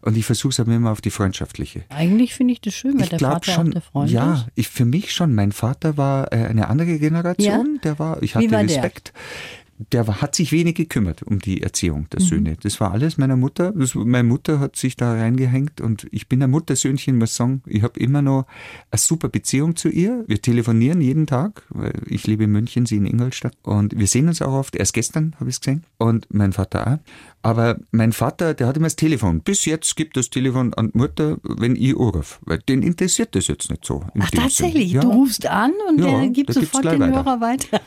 Und 0.00 0.16
ich 0.16 0.24
versuche 0.24 0.50
es 0.50 0.60
aber 0.60 0.74
immer 0.74 0.90
auf 0.90 1.00
die 1.00 1.10
freundschaftliche. 1.10 1.84
Eigentlich 1.90 2.34
finde 2.34 2.54
ich 2.54 2.60
das 2.60 2.74
schön, 2.74 2.94
wenn 2.94 3.04
Ich 3.04 3.10
der 3.10 3.18
Vater 3.18 3.52
schon, 3.52 3.68
auch 3.68 3.72
der 3.72 3.82
Freund 3.82 4.10
ja, 4.10 4.34
ist. 4.34 4.46
ich, 4.54 4.68
für 4.68 4.84
mich 4.84 5.12
schon. 5.12 5.34
Mein 5.34 5.52
Vater 5.52 5.96
war 5.96 6.32
äh, 6.32 6.36
eine 6.36 6.68
andere 6.68 6.98
Generation. 6.98 7.78
Der 7.84 7.98
war, 7.98 8.22
ich 8.22 8.34
hatte 8.34 8.50
war? 8.50 8.62
Respekt. 8.62 9.12
Der 9.14 9.65
war, 10.06 10.20
hat 10.20 10.34
sich 10.34 10.52
wenig 10.52 10.74
gekümmert 10.74 11.22
um 11.22 11.38
die 11.38 11.62
Erziehung 11.62 12.00
Mhm. 12.02 12.10
der 12.10 12.20
Söhne. 12.20 12.56
Das 12.62 12.80
war 12.80 12.92
alles 12.92 13.18
meiner 13.18 13.36
Mutter. 13.36 13.72
Das, 13.72 13.94
meine 13.94 14.28
Mutter 14.28 14.58
hat 14.60 14.76
sich 14.76 14.96
da 14.96 15.12
reingehängt 15.14 15.80
und 15.80 16.06
ich 16.10 16.28
bin 16.28 16.42
ein 16.42 16.50
Muttersöhnchen, 16.50 17.18
muss 17.18 17.36
sagen. 17.36 17.62
Ich 17.66 17.82
habe 17.82 17.98
immer 18.00 18.22
noch 18.22 18.46
eine 18.90 18.98
super 18.98 19.28
Beziehung 19.28 19.76
zu 19.76 19.88
ihr. 19.88 20.24
Wir 20.26 20.40
telefonieren 20.40 21.00
jeden 21.00 21.26
Tag, 21.26 21.62
weil 21.70 21.92
ich 22.06 22.26
lebe 22.26 22.44
in 22.44 22.52
München, 22.52 22.86
sie 22.86 22.96
in 22.96 23.06
Ingolstadt. 23.06 23.56
Und 23.62 23.98
wir 23.98 24.06
sehen 24.06 24.28
uns 24.28 24.42
auch 24.42 24.52
oft. 24.52 24.76
Erst 24.76 24.94
gestern 24.94 25.34
habe 25.38 25.50
ich 25.50 25.56
es 25.56 25.60
gesehen. 25.60 25.84
Und 25.98 26.26
mein 26.30 26.52
Vater 26.52 26.86
auch. 26.86 26.98
Aber 27.46 27.78
mein 27.92 28.10
Vater, 28.10 28.54
der 28.54 28.66
hat 28.66 28.76
immer 28.76 28.86
das 28.86 28.96
Telefon. 28.96 29.40
Bis 29.40 29.66
jetzt 29.66 29.94
gibt 29.94 30.16
das 30.16 30.30
Telefon 30.30 30.74
an 30.74 30.90
die 30.92 30.98
Mutter, 30.98 31.38
wenn 31.44 31.76
ich 31.76 31.94
anrufe. 31.94 32.38
Weil 32.40 32.58
den 32.58 32.82
interessiert 32.82 33.36
das 33.36 33.46
jetzt 33.46 33.70
nicht 33.70 33.84
so. 33.84 34.04
Ach, 34.18 34.30
tatsächlich. 34.32 34.90
Ja. 34.90 35.02
Du 35.02 35.12
rufst 35.12 35.46
an 35.46 35.72
und 35.88 36.00
Ja, 36.00 36.18
der 36.18 36.28
gibt 36.30 36.52
sofort 36.52 36.84
den 36.84 36.98
weiter. 36.98 37.14
Hörer 37.14 37.40
weiter. 37.40 37.80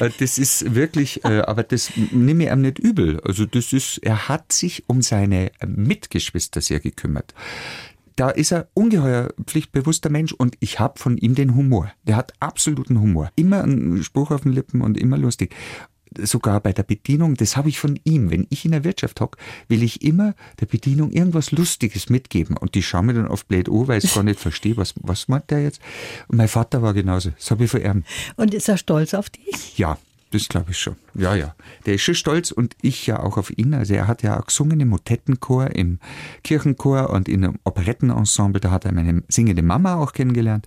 Äh, 0.00 0.10
Das 0.18 0.38
ist 0.38 0.74
wirklich, 0.74 1.24
äh, 1.24 1.42
aber 1.42 1.62
das 1.62 1.92
nehme 2.10 2.46
ich 2.46 2.50
ihm 2.50 2.62
nicht 2.62 2.80
übel. 2.80 3.20
Also 3.20 3.46
das 3.46 3.72
ist, 3.72 3.98
er 3.98 4.28
hat 4.28 4.52
sich 4.52 4.82
um 4.88 5.02
seine 5.02 5.52
Mitgeschwister 5.64 6.60
sehr 6.60 6.80
gekümmert. 6.80 7.32
Da 8.16 8.30
ist 8.30 8.50
er 8.50 8.70
ungeheuer 8.74 9.32
pflichtbewusster 9.46 10.10
Mensch 10.10 10.32
und 10.32 10.56
ich 10.58 10.80
habe 10.80 10.98
von 10.98 11.16
ihm 11.16 11.36
den 11.36 11.54
Humor. 11.54 11.92
Der 12.08 12.16
hat 12.16 12.32
absoluten 12.40 13.00
Humor. 13.00 13.30
Immer 13.36 13.62
einen 13.62 14.02
Spruch 14.02 14.32
auf 14.32 14.40
den 14.40 14.52
Lippen 14.52 14.80
und 14.80 14.98
immer 14.98 15.16
lustig. 15.16 15.54
Sogar 16.18 16.60
bei 16.60 16.72
der 16.72 16.82
Bedienung, 16.82 17.34
das 17.34 17.56
habe 17.56 17.68
ich 17.68 17.78
von 17.78 17.98
ihm. 18.04 18.30
Wenn 18.30 18.46
ich 18.50 18.64
in 18.64 18.72
der 18.72 18.84
Wirtschaft 18.84 19.20
hocke, 19.20 19.38
will 19.68 19.82
ich 19.82 20.02
immer 20.02 20.34
der 20.60 20.66
Bedienung 20.66 21.12
irgendwas 21.12 21.52
Lustiges 21.52 22.10
mitgeben. 22.10 22.56
Und 22.56 22.74
die 22.74 22.82
schauen 22.82 23.06
mir 23.06 23.14
dann 23.14 23.28
oft 23.28 23.48
blöd 23.48 23.68
an, 23.68 23.88
weil 23.88 24.04
ich 24.04 24.14
gar 24.14 24.24
nicht 24.24 24.40
verstehe, 24.40 24.76
was, 24.76 24.94
was 25.00 25.28
meint 25.28 25.50
der 25.50 25.62
jetzt. 25.62 25.80
Und 26.28 26.36
mein 26.36 26.48
Vater 26.48 26.82
war 26.82 26.94
genauso. 26.94 27.30
Das 27.30 27.50
habe 27.50 27.64
ich 27.64 27.70
von 27.70 27.82
ihm. 27.82 28.04
Und 28.36 28.54
ist 28.54 28.68
er 28.68 28.76
stolz 28.76 29.14
auf 29.14 29.30
dich? 29.30 29.78
Ja, 29.78 29.98
das 30.30 30.48
glaube 30.48 30.70
ich 30.70 30.78
schon. 30.78 30.96
Ja, 31.14 31.34
ja. 31.34 31.54
Der 31.86 31.94
ist 31.94 32.02
schon 32.02 32.14
stolz 32.14 32.52
und 32.52 32.76
ich 32.82 33.06
ja 33.06 33.18
auch 33.18 33.36
auf 33.36 33.56
ihn. 33.56 33.74
Also 33.74 33.94
er 33.94 34.06
hat 34.06 34.22
ja 34.22 34.38
auch 34.38 34.46
gesungen 34.46 34.78
im 34.78 34.88
Motettenchor, 34.88 35.74
im 35.74 35.98
Kirchenchor 36.44 37.10
und 37.10 37.28
in 37.28 37.44
einem 37.44 37.58
Operettenensemble. 37.64 38.60
Da 38.60 38.70
hat 38.70 38.84
er 38.84 38.92
meine 38.92 39.24
singende 39.28 39.62
Mama 39.62 39.96
auch 39.96 40.12
kennengelernt. 40.12 40.66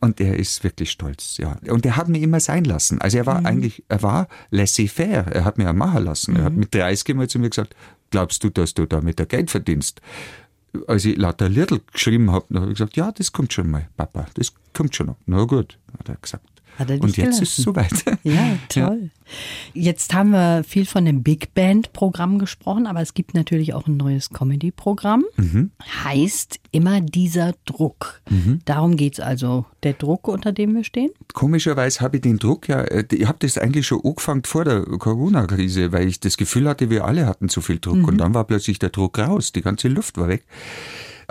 Und 0.00 0.20
er 0.20 0.38
ist 0.38 0.62
wirklich 0.62 0.92
stolz, 0.92 1.38
ja. 1.38 1.56
Und 1.68 1.84
er 1.84 1.96
hat 1.96 2.08
mich 2.08 2.22
immer 2.22 2.40
sein 2.40 2.64
lassen. 2.64 3.00
Also 3.00 3.18
er 3.18 3.26
war 3.26 3.44
eigentlich, 3.44 3.82
er 3.88 4.02
war 4.02 4.28
laissez-faire. 4.50 5.26
Er 5.32 5.44
hat 5.44 5.58
mir 5.58 5.64
ja 5.64 5.72
machen 5.72 6.04
lassen. 6.04 6.36
Er 6.36 6.44
hat 6.44 6.54
mit 6.54 6.72
30 6.72 7.16
mal 7.16 7.28
zu 7.28 7.40
mir 7.40 7.50
gesagt, 7.50 7.74
glaubst 8.10 8.44
du, 8.44 8.50
dass 8.50 8.74
du 8.74 8.86
damit 8.86 9.18
der 9.18 9.26
Geld 9.26 9.50
verdienst? 9.50 10.00
Als 10.86 11.04
ich 11.04 11.16
lauter 11.16 11.48
Liedl 11.48 11.80
geschrieben 11.92 12.30
habe, 12.30 12.46
habe 12.54 12.66
ich 12.66 12.78
gesagt, 12.78 12.96
ja, 12.96 13.10
das 13.10 13.32
kommt 13.32 13.52
schon 13.52 13.68
mal, 13.68 13.88
Papa, 13.96 14.26
das 14.34 14.52
kommt 14.72 14.94
schon 14.94 15.08
noch. 15.08 15.16
Na 15.26 15.42
gut, 15.42 15.78
hat 15.98 16.08
er 16.08 16.14
gesagt. 16.14 16.59
Hat 16.80 16.88
er 16.88 16.96
dich 16.96 17.02
und 17.02 17.16
jetzt 17.18 17.42
ist 17.42 17.58
es 17.58 17.64
gelassen? 17.66 17.96
soweit. 18.04 18.18
Ja, 18.24 18.56
toll. 18.70 19.10
Jetzt 19.74 20.14
haben 20.14 20.30
wir 20.30 20.64
viel 20.64 20.86
von 20.86 21.04
dem 21.04 21.22
Big 21.22 21.52
Band 21.52 21.92
Programm 21.92 22.38
gesprochen, 22.38 22.86
aber 22.86 23.02
es 23.02 23.12
gibt 23.12 23.34
natürlich 23.34 23.74
auch 23.74 23.86
ein 23.86 23.98
neues 23.98 24.30
Comedy 24.30 24.70
Programm. 24.70 25.24
Mhm. 25.36 25.72
Heißt 26.04 26.58
immer 26.72 27.02
dieser 27.02 27.52
Druck. 27.66 28.22
Darum 28.64 28.96
geht 28.96 29.14
es 29.14 29.20
also, 29.20 29.66
der 29.82 29.92
Druck, 29.92 30.26
unter 30.26 30.52
dem 30.52 30.74
wir 30.74 30.82
stehen. 30.84 31.10
Komischerweise 31.34 32.00
habe 32.00 32.16
ich 32.16 32.22
den 32.22 32.38
Druck 32.38 32.66
ja, 32.68 32.80
äh, 32.80 33.04
ich 33.12 33.26
habe 33.26 33.38
das 33.40 33.58
eigentlich 33.58 33.86
schon 33.86 34.00
angefangen 34.02 34.44
vor 34.44 34.64
der 34.64 34.80
Corona-Krise, 34.80 35.92
weil 35.92 36.08
ich 36.08 36.18
das 36.20 36.38
Gefühl 36.38 36.66
hatte, 36.66 36.88
wir 36.88 37.04
alle 37.04 37.26
hatten 37.26 37.50
zu 37.50 37.60
viel 37.60 37.78
Druck 37.78 38.08
und 38.08 38.16
dann 38.18 38.32
war 38.32 38.44
plötzlich 38.44 38.78
der 38.78 38.88
Druck 38.88 39.18
raus, 39.18 39.52
die 39.52 39.60
ganze 39.60 39.88
Luft 39.88 40.16
war 40.16 40.28
weg. 40.28 40.44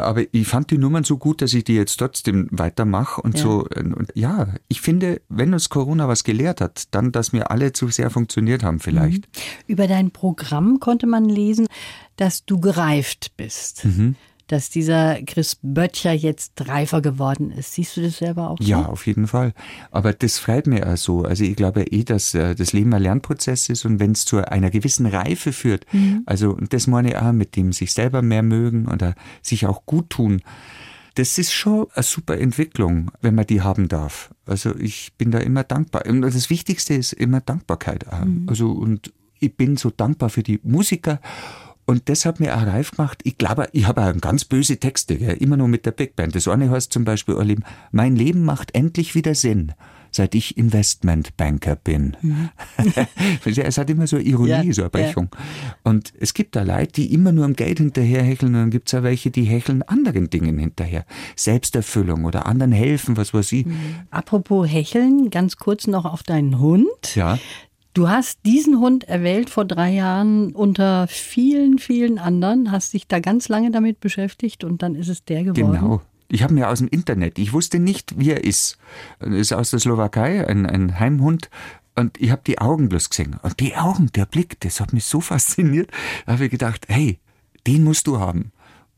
Aber 0.02 0.24
ich 0.32 0.48
fand 0.48 0.72
die 0.72 0.78
Nummern 0.78 1.04
so 1.04 1.18
gut, 1.18 1.42
dass 1.42 1.54
ich 1.54 1.64
die 1.64 1.76
jetzt 1.76 1.98
trotzdem 1.98 2.48
weitermache 2.52 3.22
und 3.22 3.38
Ja. 3.38 3.44
so. 3.44 3.68
Und 3.76 4.12
ja, 4.16 4.54
ich 4.68 4.82
finde, 4.82 5.22
wenn 5.30 5.54
uns 5.54 5.70
Corona 5.70 6.08
was 6.08 6.24
gelehrt 6.24 6.62
hat, 6.62 6.88
dann, 6.92 7.12
dass 7.12 7.34
wir 7.34 7.52
alle 7.52 7.74
zu 7.74 7.88
sehr 7.90 8.10
funktioniert 8.10 8.64
haben 8.64 8.80
vielleicht. 8.80 9.28
Über 9.68 9.88
dein 9.88 10.12
Programm 10.12 10.80
konnte 10.80 11.08
man 11.08 11.26
lesen, 11.26 11.68
dass 12.16 12.46
du 12.46 12.60
gereift 12.60 13.32
bist. 13.38 13.86
Mhm. 13.86 14.16
Dass 14.50 14.70
dieser 14.70 15.22
Chris 15.24 15.58
Böttcher 15.62 16.12
jetzt 16.12 16.68
reifer 16.68 17.02
geworden 17.02 17.52
ist. 17.52 17.74
Siehst 17.74 17.96
du 17.96 18.02
das 18.02 18.18
selber 18.18 18.50
auch 18.50 18.58
so? 18.60 18.64
Ja, 18.64 18.88
auf 18.88 19.08
jeden 19.08 19.28
Fall. 19.28 19.54
Aber 19.92 20.12
das 20.12 20.40
freut 20.40 20.68
mir 20.68 20.92
auch 20.92 20.98
so. 20.98 21.24
Also 21.24 21.44
ich 21.44 21.56
glaube 21.56 21.84
eh, 21.84 22.04
dass 22.04 22.34
äh, 22.34 22.56
das 22.56 22.74
Leben 22.74 22.94
ein 22.94 23.02
Lernprozess 23.02 23.70
ist 23.70 23.86
und 23.86 24.00
wenn 24.00 24.12
es 24.12 24.26
zu 24.26 24.38
einer 24.38 24.72
gewissen 24.72 25.06
Reife 25.06 25.54
führt, 25.54 25.86
also 26.26 26.50
und 26.50 26.74
das 26.74 26.88
meine 26.88 27.10
ich 27.10 27.18
auch 27.18 27.32
mit 27.32 27.56
dem 27.56 27.72
sich 27.74 27.94
selber 27.94 28.22
mehr 28.22 28.44
mögen 28.44 28.88
oder 28.88 29.16
sich 29.42 29.66
auch 29.68 29.86
gut 29.86 30.10
tun, 30.10 30.42
das 31.16 31.38
ist 31.38 31.54
schon 31.54 31.88
eine 31.94 32.04
super 32.04 32.38
Entwicklung, 32.38 33.12
wenn 33.22 33.36
man 33.36 33.46
die 33.46 33.62
haben 33.62 33.88
darf. 33.88 34.34
Also 34.46 34.76
ich 34.76 35.14
bin 35.18 35.32
da 35.32 35.40
immer 35.40 35.64
dankbar. 35.64 36.06
Und 36.08 36.22
das 36.22 36.50
Wichtigste 36.50 36.94
ist 36.94 37.14
immer 37.14 37.42
Dankbarkeit. 37.42 38.08
auch. 38.08 38.26
Also 38.48 38.72
und 38.72 39.14
ich 39.40 39.56
bin 39.56 39.78
so 39.78 39.90
dankbar 39.90 40.30
für 40.30 40.44
die 40.44 40.60
Musiker 40.64 41.20
und 41.90 42.08
das 42.08 42.24
hat 42.24 42.40
mir 42.40 42.56
auch 42.56 42.68
reif 42.68 42.92
gemacht. 42.92 43.20
Ich 43.24 43.40
glaube, 43.40 43.68
ich 43.72 43.88
habe 43.88 44.04
auch 44.04 44.16
ganz 44.22 44.46
böse 44.46 44.78
Texte, 44.78 45.18
gell, 45.18 45.36
immer 45.38 45.58
nur 45.58 45.68
mit 45.68 45.88
der 45.88 45.92
Big 45.92 46.16
Band. 46.16 46.36
Das 46.36 46.48
eine 46.48 46.70
heißt 46.70 46.94
zum 46.94 47.04
Beispiel, 47.04 47.34
oh 47.34 47.42
Leben, 47.42 47.64
mein 47.92 48.16
Leben 48.16 48.46
macht 48.46 48.76
endlich 48.76 49.16
wieder 49.16 49.34
Sinn, 49.34 49.72
seit 50.12 50.36
ich 50.36 50.56
Investmentbanker 50.56 51.76
bin. 51.76 52.16
es 53.44 53.78
hat 53.80 53.90
immer 53.90 54.06
so 54.06 54.18
Ironie, 54.18 54.68
Ja, 54.68 54.72
so 54.72 54.84
eine 54.84 54.92
Brechung. 54.92 55.30
Und 55.82 56.14
es 56.20 56.36
gibt 56.36 56.56
da 56.56 56.62
Leute, 56.62 56.92
die 56.92 57.12
immer 57.12 57.32
nur 57.32 57.46
am 57.46 57.56
Geld 57.56 57.80
hinterher 57.80 58.22
hecheln 58.22 58.54
und 58.54 58.62
dann 58.62 58.70
gibt 58.70 58.90
es 58.90 58.94
auch 58.94 59.02
welche, 59.02 59.32
die 59.32 59.46
hecheln 59.46 59.82
anderen 59.82 60.30
Dingen 60.30 60.60
hinterher. 60.60 61.08
Selbsterfüllung 61.36 62.26
oder 62.26 62.46
anderen 62.46 62.72
helfen, 62.72 63.18
was 63.18 63.34
weiß 63.34 63.52
ich. 63.54 63.66
Apropos 64.12 64.68
Hecheln, 64.70 65.32
ganz 65.32 65.58
kurz 65.58 65.88
noch 65.88 66.06
auf 66.06 66.22
deinen 66.22 66.60
Hund. 66.60 67.16
Ja. 67.16 67.40
Du 67.94 68.08
hast 68.08 68.40
diesen 68.46 68.80
Hund 68.80 69.06
erwählt 69.06 69.50
vor 69.50 69.66
drei 69.66 69.92
Jahren 69.92 70.54
unter 70.54 71.08
vielen, 71.08 71.80
vielen 71.80 72.20
anderen, 72.20 72.72
hast 72.72 72.94
dich 72.94 73.08
da 73.08 73.20
ganz 73.20 73.50
lange 73.50 73.72
damit 73.72 74.00
beschäftigt 74.00 74.64
und 74.64 74.84
dann 74.84 74.96
ist 74.96 75.08
es 75.08 75.24
der 75.26 75.44
geworden. 75.44 75.80
Genau. 75.80 76.02
Ich 76.32 76.44
habe 76.44 76.54
mir 76.54 76.70
aus 76.70 76.78
dem 76.78 76.88
Internet, 76.88 77.40
ich 77.40 77.54
wusste 77.54 77.80
nicht, 77.80 78.20
wie 78.20 78.30
er 78.30 78.44
ist. 78.44 78.78
Er 79.20 79.32
ist 79.32 79.52
aus 79.52 79.72
der 79.72 79.80
Slowakei, 79.80 80.48
ein, 80.48 80.68
ein 80.68 81.00
Heimhund. 81.00 81.50
Und 81.96 82.22
ich 82.22 82.30
habe 82.30 82.44
die 82.46 82.60
Augen 82.60 82.88
bloß 82.88 83.10
gesehen. 83.10 83.38
Und 83.42 83.60
die 83.60 83.76
Augen, 83.76 84.12
der 84.14 84.28
Blick, 84.28 84.60
das 84.60 84.80
hat 84.80 84.94
mich 84.94 85.06
so 85.06 85.22
fasziniert. 85.22 85.90
Da 86.26 86.34
habe 86.34 86.46
ich 86.46 86.52
gedacht, 86.52 86.86
hey, 86.88 87.20
den 87.66 87.84
musst 87.84 88.06
du 88.06 88.20
haben. 88.20 88.52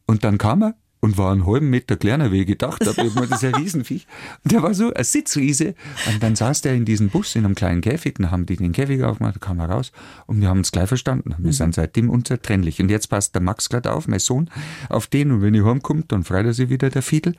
Und 0.05 0.25
dann 0.25 0.37
kam 0.37 0.61
er 0.61 0.75
und 1.01 1.17
war 1.17 1.31
einen 1.31 1.45
halben 1.45 1.69
Meter 1.69 1.97
kleiner, 1.97 2.31
wie 2.31 2.41
ich 2.41 2.47
gedacht 2.47 2.85
habe. 2.87 3.07
Ich 3.07 3.13
Das 3.13 3.31
ist 3.31 3.43
ein 3.43 3.55
Riesenviech. 3.55 4.07
Und 4.43 4.51
der 4.51 4.61
war 4.61 4.73
so 4.73 4.93
ein 4.93 5.03
Sitzriese. 5.03 5.73
Und 6.07 6.21
dann 6.23 6.35
saß 6.35 6.61
der 6.61 6.75
in 6.75 6.85
diesem 6.85 7.09
Bus 7.09 7.35
in 7.35 7.43
einem 7.43 7.55
kleinen 7.55 7.81
Käfig. 7.81 8.15
Dann 8.15 8.31
haben 8.31 8.45
die 8.45 8.55
den 8.55 8.71
Käfig 8.71 9.03
aufgemacht, 9.03 9.41
kam 9.41 9.59
er 9.59 9.69
raus. 9.69 9.91
Und 10.27 10.41
wir 10.41 10.47
haben 10.47 10.59
uns 10.59 10.71
gleich 10.71 10.87
verstanden. 10.87 11.35
Wir 11.39 11.53
sind 11.53 11.73
seitdem 11.73 12.09
unzertrennlich. 12.09 12.79
Und 12.79 12.89
jetzt 12.89 13.07
passt 13.07 13.33
der 13.33 13.41
Max 13.41 13.67
gerade 13.69 13.91
auf, 13.91 14.07
mein 14.07 14.19
Sohn, 14.19 14.49
auf 14.89 15.07
den. 15.07 15.31
Und 15.31 15.41
wenn 15.41 15.55
ich 15.55 15.65
heimkomme, 15.65 16.03
dann 16.07 16.23
freut 16.23 16.45
er 16.45 16.53
sich 16.53 16.69
wieder, 16.69 16.91
der 16.91 17.01
Fiedel. 17.01 17.35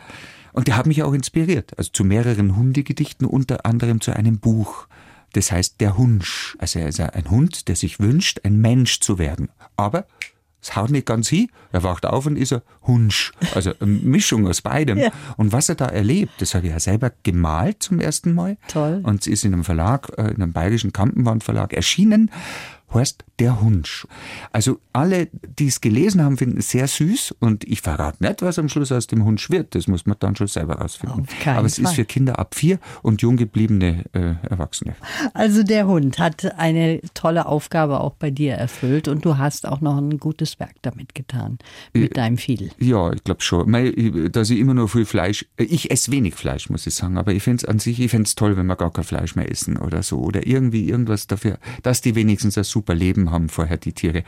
Und 0.53 0.67
der 0.67 0.77
hat 0.77 0.87
mich 0.87 1.05
auch 1.05 1.13
inspiriert. 1.13 1.79
Also 1.79 1.91
zu 1.93 2.05
mehreren 2.05 2.57
Hundegedichten, 2.57 3.27
unter 3.27 3.65
anderem 3.65 4.01
zu 4.01 4.15
einem 4.15 4.41
Buch. 4.41 4.89
Das 5.35 5.53
heißt 5.53 5.81
der 5.81 5.97
Hunsch. 5.97 6.57
Also 6.59 6.81
er 6.81 6.89
ist 6.89 7.01
ein 7.01 7.31
Hund, 7.31 7.69
der 7.69 7.77
sich 7.77 8.01
wünscht, 8.01 8.41
ein 8.43 8.61
Mensch 8.61 9.01
zu 9.01 9.19
werden. 9.19 9.51
Aber 9.77 10.05
es 10.63 10.77
haut 10.77 10.91
nicht 10.91 11.07
ganz 11.07 11.29
hin. 11.29 11.49
Er 11.73 11.83
wacht 11.83 12.07
auf 12.07 12.27
und 12.27 12.37
ist 12.37 12.53
ein 12.53 12.63
Hunsch. 12.87 13.33
Also 13.55 13.73
eine 13.81 13.91
Mischung 13.91 14.47
aus 14.47 14.63
beidem. 14.63 14.99
Ja. 15.03 15.11
Und 15.37 15.51
was 15.51 15.69
er 15.69 15.75
da 15.75 15.87
erlebt, 15.87 16.35
das 16.39 16.55
habe 16.55 16.67
ich 16.67 16.73
ja 16.73 16.79
selber 16.79 17.11
gemalt 17.25 17.83
zum 17.83 17.99
ersten 17.99 18.35
Mal. 18.35 18.57
Toll. 18.69 19.01
Und 19.03 19.23
es 19.23 19.27
ist 19.27 19.45
in 19.45 19.53
einem 19.53 19.65
Verlag, 19.65 20.13
äh, 20.17 20.29
in 20.29 20.41
einem 20.41 20.53
bayerischen 20.53 20.93
Kampenwandverlag 20.93 21.73
erschienen. 21.73 22.31
Heißt 22.95 23.25
der 23.39 23.61
Hunsch. 23.61 24.07
Also 24.53 24.79
alle, 24.93 25.29
die 25.59 25.67
es 25.67 25.81
gelesen 25.81 26.23
haben, 26.23 26.37
finden 26.37 26.59
es 26.59 26.71
sehr 26.71 26.87
süß 26.87 27.35
und 27.41 27.65
ich 27.65 27.81
verrate 27.81 28.23
nicht, 28.23 28.43
was 28.43 28.59
am 28.59 28.69
Schluss 28.69 28.93
aus 28.93 29.07
dem 29.07 29.25
Hunsch 29.25 29.51
wird. 29.51 29.75
Das 29.75 29.89
muss 29.89 30.07
man 30.07 30.17
dann 30.21 30.37
schon 30.37 30.47
selber 30.47 30.75
rausfinden. 30.75 31.27
Aber 31.47 31.67
es 31.67 31.79
ist 31.79 31.87
Fall. 31.87 31.95
für 31.95 32.05
Kinder 32.05 32.39
ab 32.39 32.55
vier 32.55 32.79
und 33.03 33.23
jung 33.23 33.37
gebliebene 33.37 34.05
äh, 34.13 34.35
Erwachsene. 34.49 34.95
Also 35.35 35.63
der 35.63 35.87
Hund 35.87 36.19
hat 36.19 36.59
eine 36.59 37.01
tolle 37.15 37.47
Aufgabe 37.47 38.01
auch 38.01 38.15
bei 38.15 38.31
dir 38.31 38.55
erfüllt 38.55 39.09
und 39.09 39.25
du 39.25 39.39
hast 39.39 39.67
auch 39.67 39.81
noch 39.81 39.97
ein 39.97 40.19
gutes 40.19 40.61
Werk 40.61 40.75
damit 40.83 41.15
getan, 41.15 41.59
mit 41.95 42.17
deinem 42.17 42.37
Fiedel. 42.39 42.71
Ja, 42.79 43.13
ich 43.13 43.25
glaube 43.25 43.41
schon. 43.41 43.71
Mei, 43.71 43.87
ich- 43.89 44.31
Dass 44.31 44.51
ich 44.51 44.59
immer 44.59 44.75
nur 44.75 44.89
viel 44.89 45.07
Fleisch, 45.07 45.47
äh, 45.57 45.65
ich 45.65 45.91
esse 45.91 46.13
wenig 46.13 46.35
Fleisch, 46.35 46.69
muss 46.71 46.87
ich 46.87 46.95
sagen, 46.95 47.17
aber 47.19 47.33
ich 47.33 47.43
finde 47.43 47.63
es 47.63 47.65
an 47.65 47.79
sich, 47.79 47.99
ich 48.01 48.11
fände 48.11 48.27
es 48.27 48.35
toll, 48.35 48.57
wenn 48.57 48.67
wir 48.67 48.77
gar 48.77 48.93
kein 48.93 49.05
Fleisch 49.05 49.35
mehr 49.35 49.51
essen 49.51 49.79
oder 49.79 50.03
so. 50.03 50.19
Oder 50.21 50.47
irgendwie 50.47 50.89
irgendwas 50.89 51.27
dafür, 51.27 51.59
dass 51.83 52.01
die 52.03 52.15
wenigstens 52.15 52.57
ein 52.59 52.65
super 52.83 52.95
Leben 52.95 53.31
haben 53.31 53.49
vorher, 53.49 53.77
die 53.77 53.93
Tiere. 53.93 54.25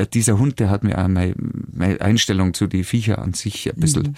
Äh, 0.00 0.06
Dieser 0.06 0.38
Hund, 0.38 0.58
der 0.60 0.70
hat 0.70 0.82
mir 0.84 0.98
auch 0.98 1.08
meine, 1.08 1.34
meine 1.72 2.00
Einstellung 2.00 2.54
zu 2.54 2.66
den 2.66 2.84
Viecher 2.84 3.18
an 3.20 3.34
sich 3.34 3.68
ein 3.72 3.80
bisschen 3.80 4.16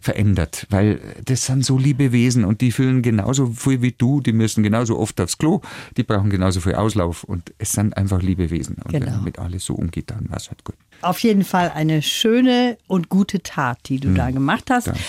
verändert, 0.00 0.66
weil 0.70 1.00
das 1.24 1.46
sind 1.46 1.64
so 1.64 1.78
liebe 1.78 2.12
Wesen 2.12 2.44
und 2.44 2.60
die 2.60 2.72
fühlen 2.72 3.02
genauso 3.02 3.46
viel 3.52 3.82
wie 3.82 3.92
du, 3.92 4.20
die 4.20 4.32
müssen 4.32 4.62
genauso 4.62 4.98
oft 4.98 5.20
aufs 5.20 5.38
Klo, 5.38 5.60
die 5.96 6.02
brauchen 6.02 6.30
genauso 6.30 6.60
viel 6.60 6.74
Auslauf 6.74 7.24
und 7.24 7.52
es 7.58 7.72
sind 7.72 7.96
einfach 7.96 8.22
liebe 8.22 8.50
Wesen. 8.50 8.76
Und 8.84 8.92
wenn 8.92 9.00
Genau. 9.04 9.16
man 9.16 9.24
mit 9.24 9.38
alles 9.38 9.64
so 9.64 9.74
umgeht, 9.74 10.10
dann 10.10 10.28
war 10.30 10.36
es 10.36 10.48
halt 10.50 10.64
gut. 10.64 10.76
Auf 11.02 11.18
jeden 11.20 11.44
Fall 11.44 11.70
eine 11.74 12.00
schöne 12.02 12.78
und 12.86 13.08
gute 13.08 13.42
Tat, 13.42 13.78
die 13.86 13.98
du 14.00 14.14
da 14.14 14.30
gemacht 14.30 14.70
hast. 14.70 14.86
danke. 14.86 15.00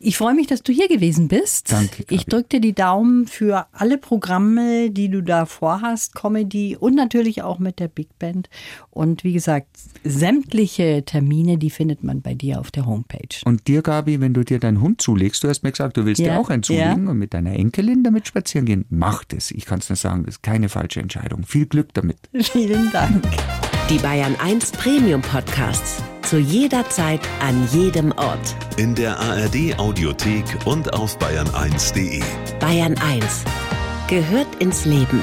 Ich 0.00 0.16
freue 0.16 0.34
mich, 0.34 0.46
dass 0.48 0.62
du 0.62 0.72
hier 0.72 0.88
gewesen 0.88 1.28
bist. 1.28 1.70
Danke, 1.70 2.02
Gabi. 2.02 2.14
Ich 2.14 2.26
drücke 2.26 2.48
dir 2.48 2.60
die 2.60 2.72
Daumen 2.72 3.26
für 3.26 3.66
alle 3.72 3.98
Programme, 3.98 4.90
die 4.90 5.08
du 5.08 5.22
da 5.22 5.46
vorhast, 5.46 6.14
Comedy 6.14 6.76
und 6.76 6.94
natürlich 6.94 7.42
auch 7.42 7.58
mit 7.58 7.78
der 7.78 7.88
Big 7.88 8.18
Band. 8.18 8.48
Und 8.90 9.22
wie 9.24 9.32
gesagt, 9.32 9.73
sämtliche 10.04 11.04
Termine, 11.04 11.58
die 11.58 11.70
findet 11.70 12.04
man 12.04 12.20
bei 12.22 12.34
dir 12.34 12.60
auf 12.60 12.70
der 12.70 12.86
Homepage. 12.86 13.40
Und 13.44 13.66
dir, 13.68 13.82
Gabi, 13.82 14.20
wenn 14.20 14.34
du 14.34 14.44
dir 14.44 14.58
deinen 14.60 14.80
Hund 14.80 15.00
zulegst, 15.00 15.42
du 15.42 15.48
hast 15.48 15.62
mir 15.62 15.70
gesagt, 15.72 15.96
du 15.96 16.04
willst 16.04 16.20
Ja, 16.20 16.34
dir 16.34 16.40
auch 16.40 16.50
einen 16.50 16.62
zulegen 16.62 17.04
ja. 17.04 17.10
und 17.10 17.18
mit 17.18 17.34
deiner 17.34 17.52
Enkelin 17.52 18.02
damit 18.02 18.28
spazieren 18.28 18.66
gehen, 18.66 18.84
mach 18.90 19.24
das. 19.24 19.50
Ich 19.50 19.64
kann 19.66 19.78
es 19.80 19.88
nur 19.88 19.96
sagen, 19.96 20.24
das 20.24 20.36
ist 20.36 20.42
keine 20.42 20.68
falsche 20.68 21.00
Entscheidung. 21.00 21.44
Viel 21.44 21.66
Glück 21.66 21.94
damit. 21.94 22.18
Vielen 22.34 22.90
Dank. 22.92 23.24
Die 23.90 23.98
Bayern 23.98 24.36
1 24.42 24.72
Premium 24.72 25.20
Podcasts. 25.22 26.02
Zu 26.22 26.38
jeder 26.38 26.88
Zeit, 26.88 27.20
an 27.40 27.68
jedem 27.72 28.12
Ort. 28.12 28.56
In 28.78 28.94
der 28.94 29.18
ARD 29.20 29.78
Audiothek 29.78 30.44
und 30.64 30.92
auf 30.94 31.18
bayern1.de. 31.18 32.22
Bayern 32.60 32.96
1 32.96 33.44
gehört 34.08 34.54
ins 34.58 34.86
Leben. 34.86 35.20